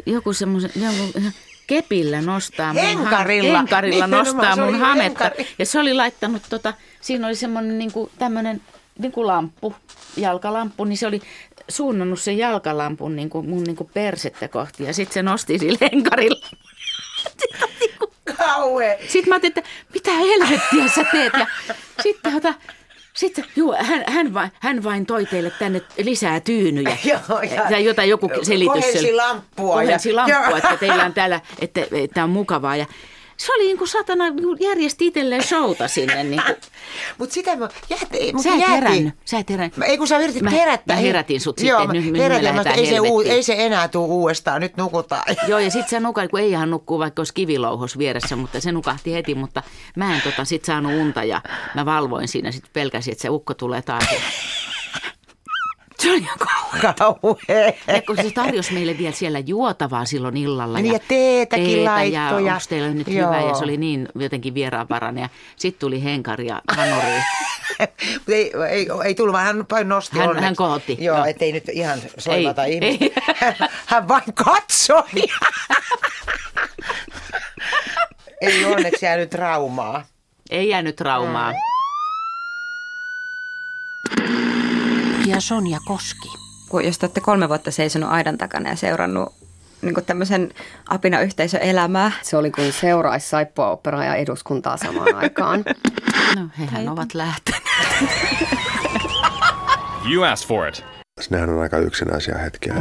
joku 0.07 0.33
semmoisen, 0.33 0.71
joku 0.77 1.33
kepillä 1.67 2.21
nostaa 2.21 2.75
mun 2.75 2.83
henkarilla, 2.83 3.59
henkarilla 3.59 4.07
nostaa 4.07 4.57
mun 4.57 4.79
hametta. 4.79 5.25
Henkari. 5.25 5.49
Ja 5.59 5.67
se 5.67 5.81
oli 5.81 5.95
laittanut 5.95 6.43
tota, 6.51 6.75
siinä 7.01 7.27
oli 7.27 7.37
semmoinen 7.37 7.79
niinku 7.79 8.11
tämmöinen 8.19 8.61
niinku 8.99 9.27
lamppu, 9.27 9.75
jalkalamppu, 10.17 10.85
niin 10.85 10.99
se 10.99 11.07
oli 11.07 11.21
suunnannut 11.69 12.21
sen 12.21 12.39
jalkalampun 12.39 13.17
niinku 13.17 13.43
mun 13.43 13.65
niinku 13.65 13.91
persettä 13.95 14.49
kohti 14.49 14.85
ja 14.85 14.95
sitten 14.95 15.15
se 15.15 15.23
nosti 15.23 15.59
sillä 15.59 15.89
henkarilla. 15.93 16.47
Kauhe. 18.39 18.99
Sitten 19.09 19.29
mä 19.29 19.35
ajattelin, 19.35 19.59
että 19.59 19.63
mitä 19.95 20.11
helvettiä 20.11 20.89
sä 20.95 21.05
teet. 21.13 21.33
Ja 21.33 21.47
sitten 22.03 22.35
ota, 22.35 22.55
sitten 23.16 23.44
juu, 23.57 23.74
hän, 23.79 24.05
hän, 24.07 24.35
vain, 24.35 24.50
hän 24.61 24.85
vain 24.85 25.07
toi 25.07 25.27
teille 25.27 25.50
tänne 25.50 25.83
lisää 25.98 26.40
tyynyjä. 26.40 26.96
Joo, 27.29 27.42
ja, 27.42 27.70
ja 27.70 27.79
jotain 27.79 28.11
joku 28.11 28.31
selitys. 28.42 28.85
Kohensi 28.85 29.12
lamppua. 29.12 29.74
Kohensi 29.74 30.11
ja, 30.11 30.16
lamppua, 30.16 30.57
että 30.57 30.77
teillä 30.77 31.05
on 31.05 31.12
täällä, 31.12 31.40
että, 31.59 31.81
että 31.92 32.24
on 32.24 32.31
mukavaa. 32.31 32.77
Ja 32.77 32.87
se 33.37 33.53
oli 33.53 33.64
niin 33.64 33.79
kuin 33.79 33.88
satana, 33.88 34.31
niin 34.31 34.57
järjesti 34.61 35.07
itselleen 35.07 35.42
showta 35.42 35.88
sinne. 35.88 36.25
Niin 36.25 36.42
kuin. 36.47 36.57
Mut 37.18 37.31
sitä 37.31 37.57
mä 37.57 37.68
jätin. 37.90 38.42
Sä 38.42 38.55
et 38.55 38.68
herännyt. 38.68 39.14
Sä 39.25 39.38
et 39.38 39.51
herännyt. 39.51 39.79
Ei 39.87 39.99
kun 39.99 40.09
sä 40.09 40.18
yritit 40.18 40.42
mä, 40.42 40.51
herättää. 40.51 40.97
Mä 40.97 41.03
herätin 41.03 41.40
sut 41.40 41.61
Joo, 41.61 41.81
sitten. 41.81 42.12
Nyt, 42.12 42.23
herätin, 42.23 42.55
me 42.55 42.62
ei, 42.75 42.87
se 42.87 43.01
uu, 43.01 43.20
ei 43.20 43.42
se 43.42 43.55
enää 43.59 43.88
tule 43.88 44.09
uudestaan. 44.09 44.61
Nyt 44.61 44.77
nukutaan. 44.77 45.25
Joo 45.49 45.59
ja 45.59 45.70
sit 45.70 45.88
sä 45.88 46.01
nukat, 46.01 46.31
kun 46.31 46.40
ei 46.40 46.51
ihan 46.51 46.70
nukkuu 46.70 46.99
vaikka 46.99 47.20
olisi 47.20 47.35
kivilouhos 47.35 47.99
vieressä, 47.99 48.37
mutta 48.37 48.61
se 48.61 48.73
nukahti 48.73 49.12
heti. 49.12 49.35
Mutta 49.35 49.62
mä 49.97 50.14
en 50.14 50.23
tota 50.23 50.44
sit 50.44 50.64
saanut 50.64 50.92
unta 50.92 51.25
ja 51.25 51.40
mä 51.75 51.85
valvoin 51.85 52.29
siinä. 52.29 52.53
Sitten 52.53 52.70
pelkäsin, 52.73 53.12
että 53.12 53.23
se 53.23 53.29
ukko 53.29 53.55
tulee 53.55 53.83
taas. 53.83 54.05
Se 56.05 56.11
oli 56.11 56.19
ihan 56.19 56.38
kauhea. 56.99 57.73
Ja 57.87 58.03
kun 58.07 58.17
se 58.17 58.31
tarjosi 58.31 58.73
meille 58.73 58.99
vielä 58.99 59.12
siellä 59.12 59.38
juotavaa 59.38 60.05
silloin 60.05 60.37
illalla. 60.37 60.79
Niin 60.79 60.87
ja, 60.87 60.93
ja 60.93 60.99
teetäkin 61.09 61.67
teetä 61.67 61.90
laittoi. 61.90 62.45
Ja 62.45 62.55
onko 62.55 62.64
teillä 62.69 62.88
nyt 62.88 63.09
Joo. 63.09 63.27
hyvä? 63.27 63.40
Ja 63.40 63.55
se 63.55 63.64
oli 63.64 63.77
niin 63.77 64.09
jotenkin 64.14 64.55
vieraanvarainen. 64.55 65.23
Ja 65.23 65.29
sitten 65.57 65.81
tuli 65.81 66.05
Henkari 66.05 66.47
ja 66.47 66.62
Hanuri. 66.69 67.07
ei, 68.29 68.53
ei, 68.71 68.88
ei 69.05 69.14
tullut, 69.14 69.33
vaan 69.33 69.45
hän 69.45 69.64
vain 69.71 69.88
nosti 69.88 70.19
Hän, 70.19 70.38
hän 70.38 70.57
kohotti. 70.57 70.97
Joo, 71.01 71.19
no. 71.19 71.25
ettei 71.25 71.53
nyt 71.53 71.69
ihan 71.69 71.99
soimata 72.19 72.64
ihmistä. 72.64 73.21
Hän, 73.37 73.55
hän 73.87 74.09
vain 74.09 74.35
katsoi. 74.35 75.03
ei 78.40 78.64
onneksi 78.64 79.07
jäänyt 79.07 79.31
traumaa. 79.31 80.05
Ei 80.51 80.69
jäänyt 80.69 80.97
traumaa. 80.97 81.53
Mm. 81.53 81.74
Ja 85.35 85.40
Sonja 85.40 85.79
Koski. 85.85 86.29
Kun 86.68 86.85
jos 86.85 86.99
te 86.99 87.07
olette 87.07 87.20
kolme 87.20 87.49
vuotta 87.49 87.70
seisonut 87.70 88.11
aidan 88.11 88.38
takana 88.38 88.70
ja 88.70 88.77
seurannut 88.77 89.35
niin 89.83 89.94
tämmöisen 90.07 90.55
apina-yhteisön 90.88 91.61
elämää. 91.61 92.12
Se 92.23 92.37
oli 92.37 92.51
kuin 92.51 92.73
seuraisi 92.73 93.29
saippua 93.29 94.05
ja 94.05 94.14
eduskuntaa 94.14 94.77
samaan 94.77 95.14
aikaan. 95.23 95.64
No, 96.37 96.49
hehän 96.59 96.88
ovat 96.88 97.14
lähteneet. 97.14 97.64
You 100.12 100.23
asked 100.23 100.49
for 100.49 100.68
it. 100.68 100.85
Nehän 101.31 101.51
on 101.51 101.62
aika 101.62 101.79
yksinäisiä 101.79 102.38
hetkiä. 102.38 102.75
Ja... 102.75 102.81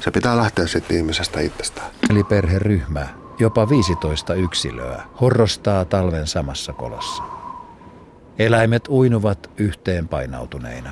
Se 0.00 0.10
pitää 0.10 0.36
lähteä 0.36 0.66
sitten 0.66 0.96
ihmisestä 0.96 1.40
itsestään. 1.40 1.90
Eli 2.10 2.24
perheryhmä 2.24 3.19
jopa 3.40 3.68
15 3.68 4.34
yksilöä, 4.34 5.02
horrostaa 5.20 5.84
talven 5.84 6.26
samassa 6.26 6.72
kolossa. 6.72 7.22
Eläimet 8.38 8.88
uinuvat 8.88 9.50
yhteen 9.56 10.08
painautuneina. 10.08 10.90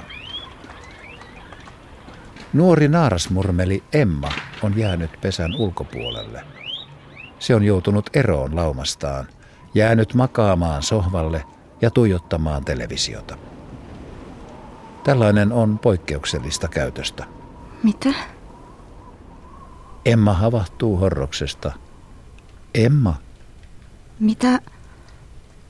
Nuori 2.53 2.89
naarasmurmeli 2.89 3.83
Emma 3.93 4.29
on 4.63 4.79
jäänyt 4.79 5.11
pesän 5.21 5.55
ulkopuolelle. 5.59 6.45
Se 7.39 7.55
on 7.55 7.63
joutunut 7.63 8.11
eroon 8.15 8.57
laumastaan, 8.57 9.27
jäänyt 9.75 10.15
makaamaan 10.15 10.83
sohvalle 10.83 11.45
ja 11.83 11.91
tuijottamaan 11.91 12.65
televisiota. 12.65 13.39
Tällainen 15.05 15.53
on 15.53 15.79
poikkeuksellista 15.79 16.69
käytöstä. 16.69 17.25
Mitä? 17.83 18.15
Emma 20.05 20.33
havahtuu 20.33 20.97
horroksesta. 20.97 21.73
Emma, 22.75 23.15
Mitä, 24.21 24.61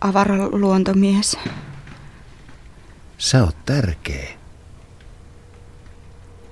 avaraluontomies? 0.01 1.37
sä 3.19 3.45
oot 3.45 3.57
tärkeä. 3.67 4.29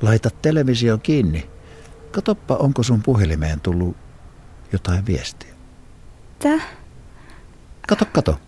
Laita 0.03 0.31
televisio 0.31 0.99
kiinni. 0.99 1.51
Katoppa, 2.11 2.57
onko 2.57 2.83
sun 2.83 3.03
puhelimeen 3.03 3.61
tullut 3.61 3.97
jotain 4.73 5.07
viestiä. 5.07 5.55
Tää? 6.39 6.61
Kato, 7.89 8.05
kato. 8.13 8.39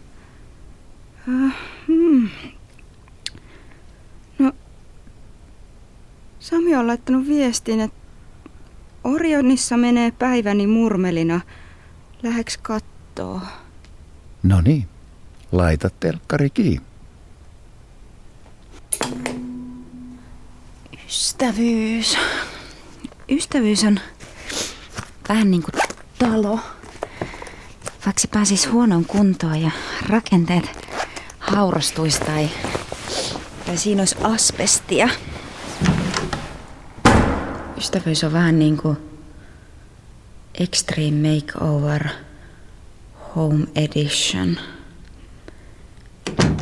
Uh, 1.29 1.53
hmm. 1.89 2.29
No, 4.39 4.53
Sami 6.41 6.77
on 6.77 6.87
laittanut 6.87 7.27
viestin, 7.27 7.81
että 7.81 7.99
Orionissa 9.05 9.77
menee 9.77 10.11
päiväni 10.11 10.67
murmelina. 10.67 11.41
Läheks 12.22 12.57
kattoo? 12.62 13.40
No 14.42 14.61
niin, 14.61 14.88
laita 15.52 15.90
telkkari 16.00 16.50
kiinni. 16.50 16.87
Ystävyys. 21.07 22.18
Ystävyys 23.28 23.85
on 23.85 24.00
vähän 25.28 25.50
niin 25.50 25.62
kuin 25.62 25.83
talo. 26.18 26.61
Vaikka 28.07 28.20
se 28.20 28.28
pääsisi 28.28 28.68
huonoon 28.68 29.04
kuntoon 29.04 29.62
ja 29.62 29.70
rakenteet 30.09 30.88
haurastuisi 31.38 32.20
tai, 32.20 32.50
tai 33.66 33.76
siinä 33.76 34.00
olisi 34.00 34.16
asbestia. 34.22 35.09
Ystävyys 37.76 38.24
on 38.24 38.33
vähän 38.33 38.59
niin 38.59 38.76
kuin 38.76 39.08
Extreme 40.61 41.29
Makeover 41.29 42.09
Home 43.37 43.66
Edition. 43.77 44.59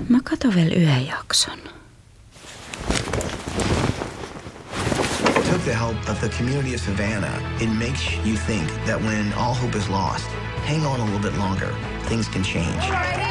Mä 0.08 0.18
katon 0.24 0.54
vielä 0.54 0.74
yhden 0.74 1.06
jakson. 1.06 1.58
took 5.50 5.64
the 5.64 5.74
help 5.74 6.08
of 6.08 6.20
the 6.20 6.28
community 6.28 6.74
of 6.74 6.80
Savannah, 6.80 7.40
it 7.60 7.70
makes 7.70 8.02
you 8.24 8.36
think 8.46 8.68
that 8.86 9.00
when 9.02 9.32
all 9.32 9.54
hope 9.54 9.78
is 9.78 9.88
lost, 9.88 10.26
hang 10.66 10.86
on 10.86 11.00
a 11.00 11.04
little 11.04 11.30
bit 11.30 11.38
longer. 11.38 11.74
Things 12.08 12.28
can 12.28 12.44
change. 12.44 13.25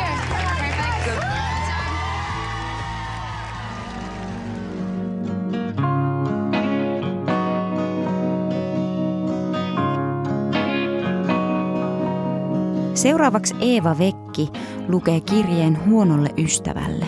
Seuraavaksi 13.05 13.55
Eeva 13.61 13.97
Vekki 13.97 14.49
lukee 14.87 15.21
kirjeen 15.21 15.85
huonolle 15.85 16.29
ystävälle. 16.37 17.05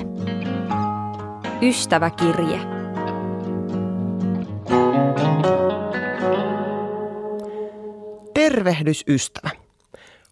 Ystäväkirje. 1.62 2.60
Tervehdys 8.34 9.04
ystävä. 9.08 9.50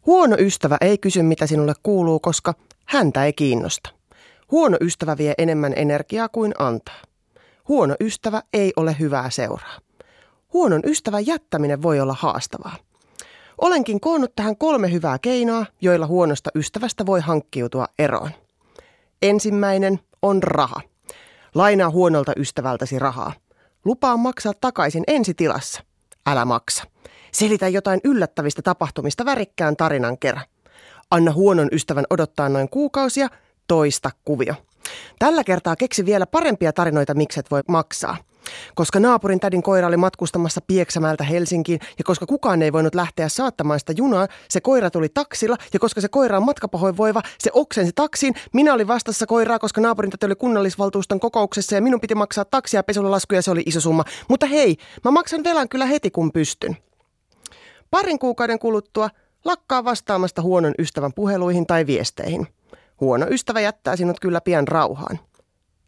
Huono 0.05 0.35
ystävä 0.39 0.77
ei 0.81 0.97
kysy 0.97 1.23
mitä 1.23 1.47
sinulle 1.47 1.73
kuuluu, 1.83 2.19
koska 2.19 2.53
häntä 2.85 3.25
ei 3.25 3.33
kiinnosta. 3.33 3.89
Huono 4.51 4.77
ystävä 4.81 5.17
vie 5.17 5.33
enemmän 5.37 5.73
energiaa 5.75 6.29
kuin 6.29 6.53
antaa. 6.57 7.01
Huono 7.67 7.95
ystävä 7.99 8.41
ei 8.53 8.73
ole 8.75 8.95
hyvää 8.99 9.29
seuraa. 9.29 9.77
Huonon 10.53 10.81
ystävän 10.85 11.25
jättäminen 11.25 11.81
voi 11.81 11.99
olla 11.99 12.15
haastavaa. 12.19 12.75
Olenkin 13.61 13.99
koonnut 13.99 14.35
tähän 14.35 14.57
kolme 14.57 14.91
hyvää 14.91 15.19
keinoa, 15.19 15.65
joilla 15.81 16.07
huonosta 16.07 16.49
ystävästä 16.55 17.05
voi 17.05 17.21
hankkiutua 17.21 17.85
eroon. 17.99 18.29
Ensimmäinen 19.21 19.99
on 20.21 20.43
raha. 20.43 20.81
Lainaa 21.55 21.89
huonolta 21.89 22.33
ystävältäsi 22.37 22.99
rahaa. 22.99 23.33
Lupaa 23.85 24.17
maksaa 24.17 24.53
takaisin 24.61 25.03
ensi 25.07 25.33
tilassa. 25.33 25.81
Älä 26.27 26.45
maksa. 26.45 26.83
Selitä 27.31 27.67
jotain 27.67 27.99
yllättävistä 28.03 28.61
tapahtumista 28.61 29.25
värikkään 29.25 29.75
tarinan 29.75 30.17
kerran. 30.17 30.45
Anna 31.11 31.31
huonon 31.31 31.67
ystävän 31.71 32.05
odottaa 32.09 32.49
noin 32.49 32.69
kuukausia, 32.69 33.27
toista 33.67 34.11
kuvio. 34.25 34.55
Tällä 35.19 35.43
kertaa 35.43 35.75
keksi 35.75 36.05
vielä 36.05 36.25
parempia 36.25 36.73
tarinoita, 36.73 37.13
mikset 37.13 37.51
voi 37.51 37.61
maksaa. 37.67 38.17
Koska 38.75 38.99
naapurin 38.99 39.39
tädin 39.39 39.63
koira 39.63 39.87
oli 39.87 39.97
matkustamassa 39.97 40.61
Pieksämäeltä 40.67 41.23
Helsinkiin 41.23 41.79
ja 41.97 42.03
koska 42.03 42.25
kukaan 42.25 42.61
ei 42.61 42.73
voinut 42.73 42.95
lähteä 42.95 43.29
saattamaan 43.29 43.79
sitä 43.79 43.93
junaa, 43.97 44.27
se 44.49 44.61
koira 44.61 44.89
tuli 44.89 45.09
taksilla 45.09 45.57
ja 45.73 45.79
koska 45.79 46.01
se 46.01 46.07
koira 46.09 46.37
on 46.37 46.45
matkapahoinvoiva, 46.45 47.21
se 47.39 47.51
oksensi 47.53 47.91
taksiin. 47.95 48.33
Minä 48.53 48.73
olin 48.73 48.87
vastassa 48.87 49.25
koiraa, 49.25 49.59
koska 49.59 49.81
naapurin 49.81 50.11
täti 50.11 50.25
oli 50.25 50.35
kunnallisvaltuuston 50.35 51.19
kokouksessa 51.19 51.75
ja 51.75 51.81
minun 51.81 52.01
piti 52.01 52.15
maksaa 52.15 52.45
taksia 52.45 52.83
ja 52.87 53.35
ja 53.35 53.41
se 53.41 53.51
oli 53.51 53.63
iso 53.65 53.81
summa. 53.81 54.03
Mutta 54.29 54.45
hei, 54.45 54.77
mä 55.03 55.11
maksan 55.11 55.43
velan 55.43 55.69
kyllä 55.69 55.85
heti 55.85 56.11
kun 56.11 56.31
pystyn. 56.31 56.77
Parin 57.91 58.19
kuukauden 58.19 58.59
kuluttua 58.59 59.09
lakkaa 59.45 59.83
vastaamasta 59.83 60.41
huonon 60.41 60.73
ystävän 60.79 61.13
puheluihin 61.13 61.65
tai 61.65 61.85
viesteihin. 61.85 62.47
Huono 63.01 63.25
ystävä 63.29 63.61
jättää 63.61 63.95
sinut 63.95 64.19
kyllä 64.19 64.41
pian 64.41 64.67
rauhaan. 64.67 65.19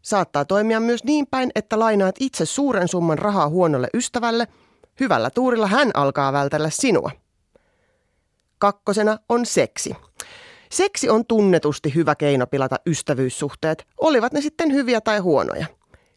Saattaa 0.08 0.44
toimia 0.44 0.80
myös 0.80 1.04
niin 1.04 1.26
päin, 1.26 1.50
että 1.54 1.78
lainaat 1.78 2.14
itse 2.20 2.46
suuren 2.46 2.88
summan 2.88 3.18
rahaa 3.18 3.48
huonolle 3.48 3.88
ystävälle. 3.94 4.46
Hyvällä 5.00 5.30
tuurilla 5.30 5.66
hän 5.66 5.90
alkaa 5.94 6.32
vältellä 6.32 6.70
sinua. 6.70 7.10
Kakkosena 8.58 9.18
on 9.28 9.46
seksi. 9.46 9.96
Seksi 10.70 11.08
on 11.08 11.26
tunnetusti 11.26 11.94
hyvä 11.94 12.14
keino 12.14 12.46
pilata 12.46 12.76
ystävyyssuhteet, 12.86 13.86
olivat 14.00 14.32
ne 14.32 14.40
sitten 14.40 14.72
hyviä 14.72 15.00
tai 15.00 15.18
huonoja. 15.18 15.66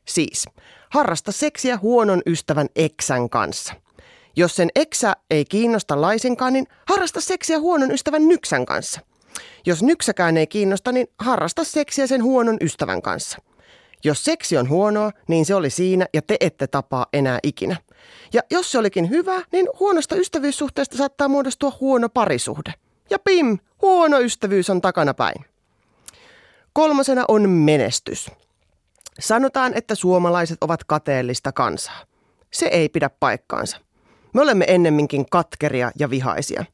Siis, 0.05 0.45
harrasta 0.89 1.31
seksiä 1.31 1.77
huonon 1.77 2.21
ystävän 2.25 2.67
eksän 2.75 3.29
kanssa. 3.29 3.73
Jos 4.35 4.55
sen 4.55 4.69
eksä 4.75 5.13
ei 5.29 5.45
kiinnosta 5.45 6.01
laisinkaan, 6.01 6.53
niin 6.53 6.67
harrasta 6.87 7.21
seksiä 7.21 7.59
huonon 7.59 7.91
ystävän 7.91 8.27
nyksän 8.27 8.65
kanssa. 8.65 9.01
Jos 9.65 9.83
nyksäkään 9.83 10.37
ei 10.37 10.47
kiinnosta, 10.47 10.91
niin 10.91 11.07
harrasta 11.19 11.63
seksiä 11.63 12.07
sen 12.07 12.23
huonon 12.23 12.57
ystävän 12.61 13.01
kanssa. 13.01 13.37
Jos 14.03 14.23
seksi 14.23 14.57
on 14.57 14.69
huonoa, 14.69 15.11
niin 15.27 15.45
se 15.45 15.55
oli 15.55 15.69
siinä 15.69 16.05
ja 16.13 16.21
te 16.21 16.37
ette 16.39 16.67
tapaa 16.67 17.05
enää 17.13 17.39
ikinä. 17.43 17.77
Ja 18.33 18.41
jos 18.51 18.71
se 18.71 18.77
olikin 18.77 19.09
hyvä, 19.09 19.41
niin 19.51 19.67
huonosta 19.79 20.15
ystävyyssuhteesta 20.15 20.97
saattaa 20.97 21.27
muodostua 21.27 21.77
huono 21.79 22.09
parisuhde. 22.09 22.73
Ja 23.09 23.19
pim, 23.19 23.57
huono 23.81 24.19
ystävyys 24.19 24.69
on 24.69 24.81
takana 24.81 25.13
päin. 25.13 25.45
Kolmosena 26.73 27.25
on 27.27 27.49
menestys. 27.49 28.31
Sanotaan, 29.19 29.73
että 29.75 29.95
suomalaiset 29.95 30.57
ovat 30.61 30.83
kateellista 30.83 31.51
kansaa. 31.51 32.05
Se 32.51 32.65
ei 32.65 32.89
pidä 32.89 33.09
paikkaansa. 33.09 33.77
Me 34.33 34.41
olemme 34.41 34.65
ennemminkin 34.67 35.25
katkeria 35.29 35.91
ja 35.99 36.09
vihaisia. 36.09 36.65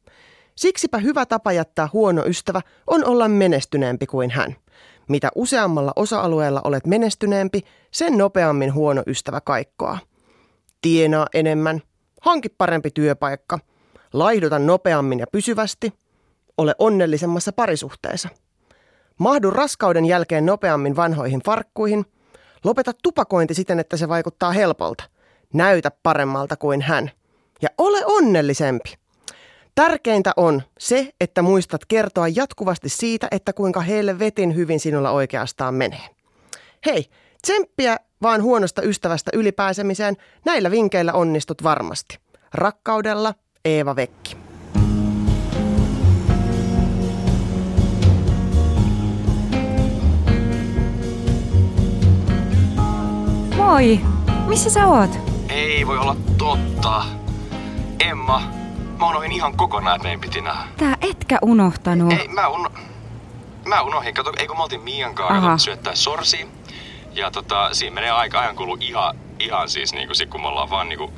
Siksipä 0.56 0.98
hyvä 0.98 1.26
tapa 1.26 1.52
jättää 1.52 1.90
huono 1.94 2.26
ystävä 2.26 2.62
on 2.88 3.06
olla 3.06 3.28
menestyneempi 3.28 4.06
kuin 4.06 4.30
hän. 4.30 4.56
Mitä 5.08 5.30
useammalla 5.36 5.92
osa-alueella 5.96 6.62
olet 6.64 6.86
menestyneempi, 6.86 7.62
sen 7.92 8.18
nopeammin 8.18 8.74
huono 8.74 9.04
ystävä 9.08 9.42
kaikkoa. 9.42 9.98
Tienaa 10.82 11.28
enemmän, 11.34 11.82
hanki 12.22 12.50
parempi 12.50 12.92
työpaikka, 12.92 13.60
laihduta 14.14 14.60
nopeammin 14.60 15.20
ja 15.20 15.26
pysyvästi, 15.32 15.94
ole 16.58 16.76
onnellisemmassa 16.80 17.54
parisuhteessa. 17.54 18.30
Mahdu 19.20 19.52
raskauden 19.52 20.06
jälkeen 20.06 20.46
nopeammin 20.46 20.96
vanhoihin 20.96 21.42
farkkuihin, 21.46 22.06
lopeta 22.64 22.92
tupakointi 23.04 23.54
siten, 23.54 23.80
että 23.80 23.98
se 23.98 24.10
vaikuttaa 24.10 24.52
helpolta. 24.52 25.04
Näytä 25.54 25.92
paremmalta 26.04 26.56
kuin 26.56 26.82
hän. 26.82 27.12
Ja 27.62 27.70
ole 27.78 28.06
onnellisempi. 28.06 28.98
Tärkeintä 29.78 30.32
on 30.38 30.62
se, 30.80 31.10
että 31.22 31.42
muistat 31.42 31.82
kertoa 31.86 32.28
jatkuvasti 32.28 32.90
siitä, 32.90 33.28
että 33.32 33.54
kuinka 33.54 33.82
helvetin 33.82 34.56
hyvin 34.56 34.80
sinulla 34.80 35.12
oikeastaan 35.12 35.74
menee. 35.74 36.10
Hei, 36.86 37.06
tsemppiä 37.42 37.98
vaan 38.22 38.44
huonosta 38.44 38.82
ystävästä 38.82 39.32
ylipääsemiseen. 39.34 40.18
Näillä 40.46 40.72
vinkeillä 40.72 41.14
onnistut 41.14 41.64
varmasti. 41.64 42.18
Rakkaudella, 42.54 43.34
Eeva 43.66 43.96
Vekki. 43.96 44.38
Moi! 53.56 54.00
Missä 54.48 54.70
sä 54.70 54.88
oot? 54.88 55.12
Ei 55.50 55.88
voi 55.88 55.98
olla 55.98 56.16
totta. 56.38 57.04
Emma, 58.10 58.42
mä 59.00 59.10
unohdin 59.10 59.32
ihan 59.32 59.58
kokonaan, 59.58 59.96
että 59.96 60.04
meidän 60.04 60.22
piti 60.22 60.42
nähdä. 60.42 60.64
Tää 60.78 60.96
etkä 61.02 61.38
unohtanut. 61.42 62.14
Ei, 62.14 62.28
mä, 62.28 62.48
uno... 62.48 62.70
mä 63.66 63.82
unohdin. 63.82 64.14
Kato, 64.14 64.34
ei 64.38 64.48
kun 64.48 64.58
me 64.58 64.64
oltiin 64.64 64.82
Mian 64.82 65.14
Aha. 65.22 65.42
kanssa 65.42 65.66
syöttää 65.66 65.96
sorsi. 65.96 66.48
Ja 67.14 67.32
tota, 67.32 67.74
siinä 67.74 67.94
menee 67.94 68.12
aika 68.12 68.40
ajan 68.40 68.56
kulu 68.56 68.78
ihan 68.80 69.16
ihan 69.40 69.70
siis 69.70 69.94
niinku 69.94 70.14
sit 70.14 70.30
kun 70.30 70.42
me 70.42 70.48
ollaan 70.48 70.70
vaan 70.70 70.90
niinku 70.90 71.14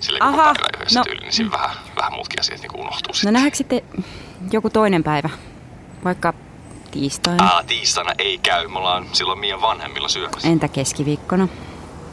sille 0.00 0.18
Aha, 0.22 0.30
koko 0.32 0.42
päivä 0.44 0.76
yhdessä 0.76 1.00
no- 1.00 1.04
tyyli, 1.04 1.20
niin 1.20 1.32
siinä 1.32 1.50
vähän, 1.50 1.70
vähän 1.96 2.12
muutkin 2.12 2.40
asiat 2.40 2.60
niinku 2.60 2.80
unohtuu 2.80 3.08
No 3.08 3.14
sitten. 3.14 3.32
nähdäänkö 3.32 3.56
sitten 3.56 3.80
joku 4.52 4.70
toinen 4.70 5.04
päivä? 5.04 5.30
Vaikka 6.04 6.34
tiistaina? 6.90 7.44
Aa, 7.46 7.62
tiistaina 7.62 8.12
ei 8.18 8.38
käy. 8.38 8.68
Me 8.68 8.78
ollaan 8.78 9.06
silloin 9.12 9.38
Mian 9.38 9.60
vanhemmilla 9.60 10.08
syömässä. 10.08 10.48
Entä 10.48 10.68
keskiviikkona? 10.68 11.48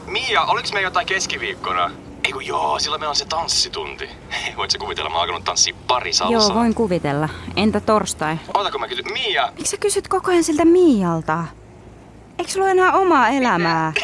Mia, 0.06 0.42
oliks 0.44 0.72
me 0.72 0.80
jotain 0.80 1.06
keskiviikkona? 1.06 1.90
Ei 2.26 2.32
kun 2.32 2.46
joo, 2.46 2.78
silloin 2.78 3.00
meillä 3.00 3.10
on 3.10 3.16
se 3.16 3.24
tanssitunti. 3.24 4.08
Voit 4.56 4.70
sä 4.70 4.78
kuvitella, 4.78 5.10
mä 5.10 5.16
oon 5.16 5.22
alkanut 5.22 5.44
tanssia 5.44 5.74
pari 5.86 6.12
salsaa. 6.12 6.48
Joo, 6.48 6.54
voin 6.54 6.74
kuvitella. 6.74 7.28
Entä 7.56 7.80
torstai? 7.80 8.36
Ota 8.54 8.70
kun 8.70 8.80
mä 8.80 8.88
kysyn, 8.88 9.12
Mia! 9.12 9.52
Miksi 9.56 9.70
sä 9.70 9.76
kysyt 9.76 10.08
koko 10.08 10.30
ajan 10.30 10.44
siltä 10.44 10.64
Mialta? 10.64 11.44
Eikö 12.38 12.50
sulla 12.50 12.68
enää 12.68 12.92
omaa 12.92 13.28
elämää? 13.28 13.92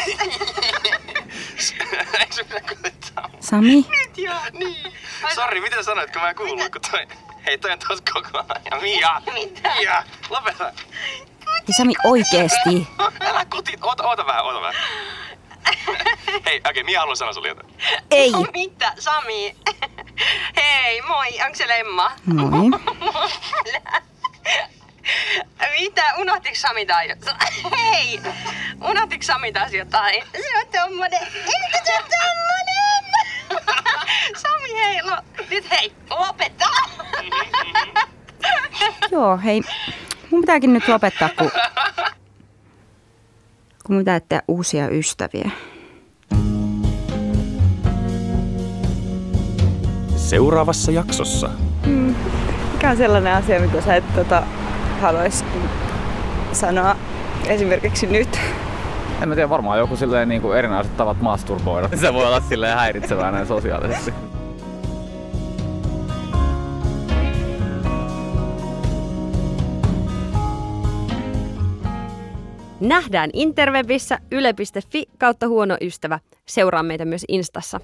Sami? 3.40 3.86
Nyt 3.90 4.18
joo, 4.18 4.34
niin. 4.52 4.92
Sori, 5.34 5.60
miten 5.60 5.84
sanoit, 5.84 6.10
kun 6.10 6.22
mä 6.22 6.28
en 6.28 6.36
kuullut, 6.36 6.68
kun 6.72 6.80
toi... 6.90 7.06
Hei, 7.46 7.58
toi 7.58 7.70
on 7.70 7.78
tos 7.88 8.00
koko 8.12 8.44
ajan. 8.48 8.82
Mia! 8.82 9.22
Mitä? 9.34 9.74
Mia! 9.78 10.04
Lopeta! 10.30 10.72
Sami, 11.76 11.92
oikeesti. 12.04 12.88
Älä 13.20 13.44
kuti, 13.44 13.72
oota, 13.82 14.04
oota 14.04 14.26
vähän, 14.26 14.44
oota 14.44 14.60
vähän. 14.60 14.74
Hei, 16.46 16.56
okei, 16.58 16.60
okay, 16.70 16.82
Mia 16.82 17.00
haluaa 17.00 17.14
sanoa 17.14 17.32
sulle 17.32 17.48
jotain. 17.48 17.74
Ei. 18.10 18.30
No 18.30 18.44
mitä, 18.52 18.92
Sami? 18.98 19.56
Hei, 20.62 21.02
moi, 21.02 21.28
onko 21.44 21.54
se 21.54 21.68
Lemma? 21.68 22.12
Moi. 22.34 22.80
Mitä, 25.80 26.14
unohtiko 26.16 26.56
Sami 26.56 26.86
tai 26.86 27.08
Hei, 27.80 28.20
unohtiko 28.80 29.22
Sami 29.22 29.52
taas 29.52 29.72
jotain? 29.72 30.22
Se 30.32 30.58
on 30.58 30.66
tommonen, 30.72 31.22
eikö 31.22 31.78
se 31.84 31.92
on 31.92 32.04
tommonen? 32.10 33.04
Sami, 34.36 34.74
hei, 34.74 35.02
lo, 35.02 35.16
nyt 35.50 35.70
hei, 35.70 35.92
lopeta! 36.10 36.66
Joo, 39.10 39.38
hei. 39.44 39.62
Mun 40.30 40.40
pitääkin 40.40 40.72
nyt 40.72 40.88
lopettaa, 40.88 41.28
kun, 41.28 41.50
kun 43.92 43.96
mun 43.96 44.00
pitää 44.00 44.20
tehdä 44.20 44.42
uusia 44.48 44.88
ystäviä. 44.88 45.50
Seuraavassa 50.16 50.92
jaksossa. 50.92 51.50
Mm. 51.86 52.14
Mikä 52.72 52.90
on 52.90 52.96
sellainen 52.96 53.32
asia, 53.32 53.60
mitä 53.60 53.80
sä 53.80 53.96
et 53.96 54.14
tota, 54.14 54.42
haluaisi 55.00 55.44
sanoa 56.52 56.96
esimerkiksi 57.46 58.06
nyt? 58.06 58.38
En 59.22 59.28
mä 59.28 59.34
tiedä, 59.34 59.50
varmaan 59.50 59.78
joku 59.78 59.96
silleen 59.96 60.28
niin 60.28 60.42
kuin 60.42 60.58
erinäiset 60.58 60.96
tavat 60.96 61.20
masturboida. 61.20 61.88
Se 61.96 62.14
voi 62.14 62.26
olla 62.26 62.40
silleen 62.40 62.76
häiritsevää 62.76 63.30
näin 63.30 63.46
sosiaalisesti. 63.46 64.14
Nähdään 72.82 73.30
interwebissä 73.32 74.18
yle.fi 74.30 75.04
kautta 75.18 75.48
huono 75.48 75.76
ystävä. 75.80 76.18
Seuraa 76.46 76.82
meitä 76.82 77.04
myös 77.04 77.24
Instassa. 77.28 77.80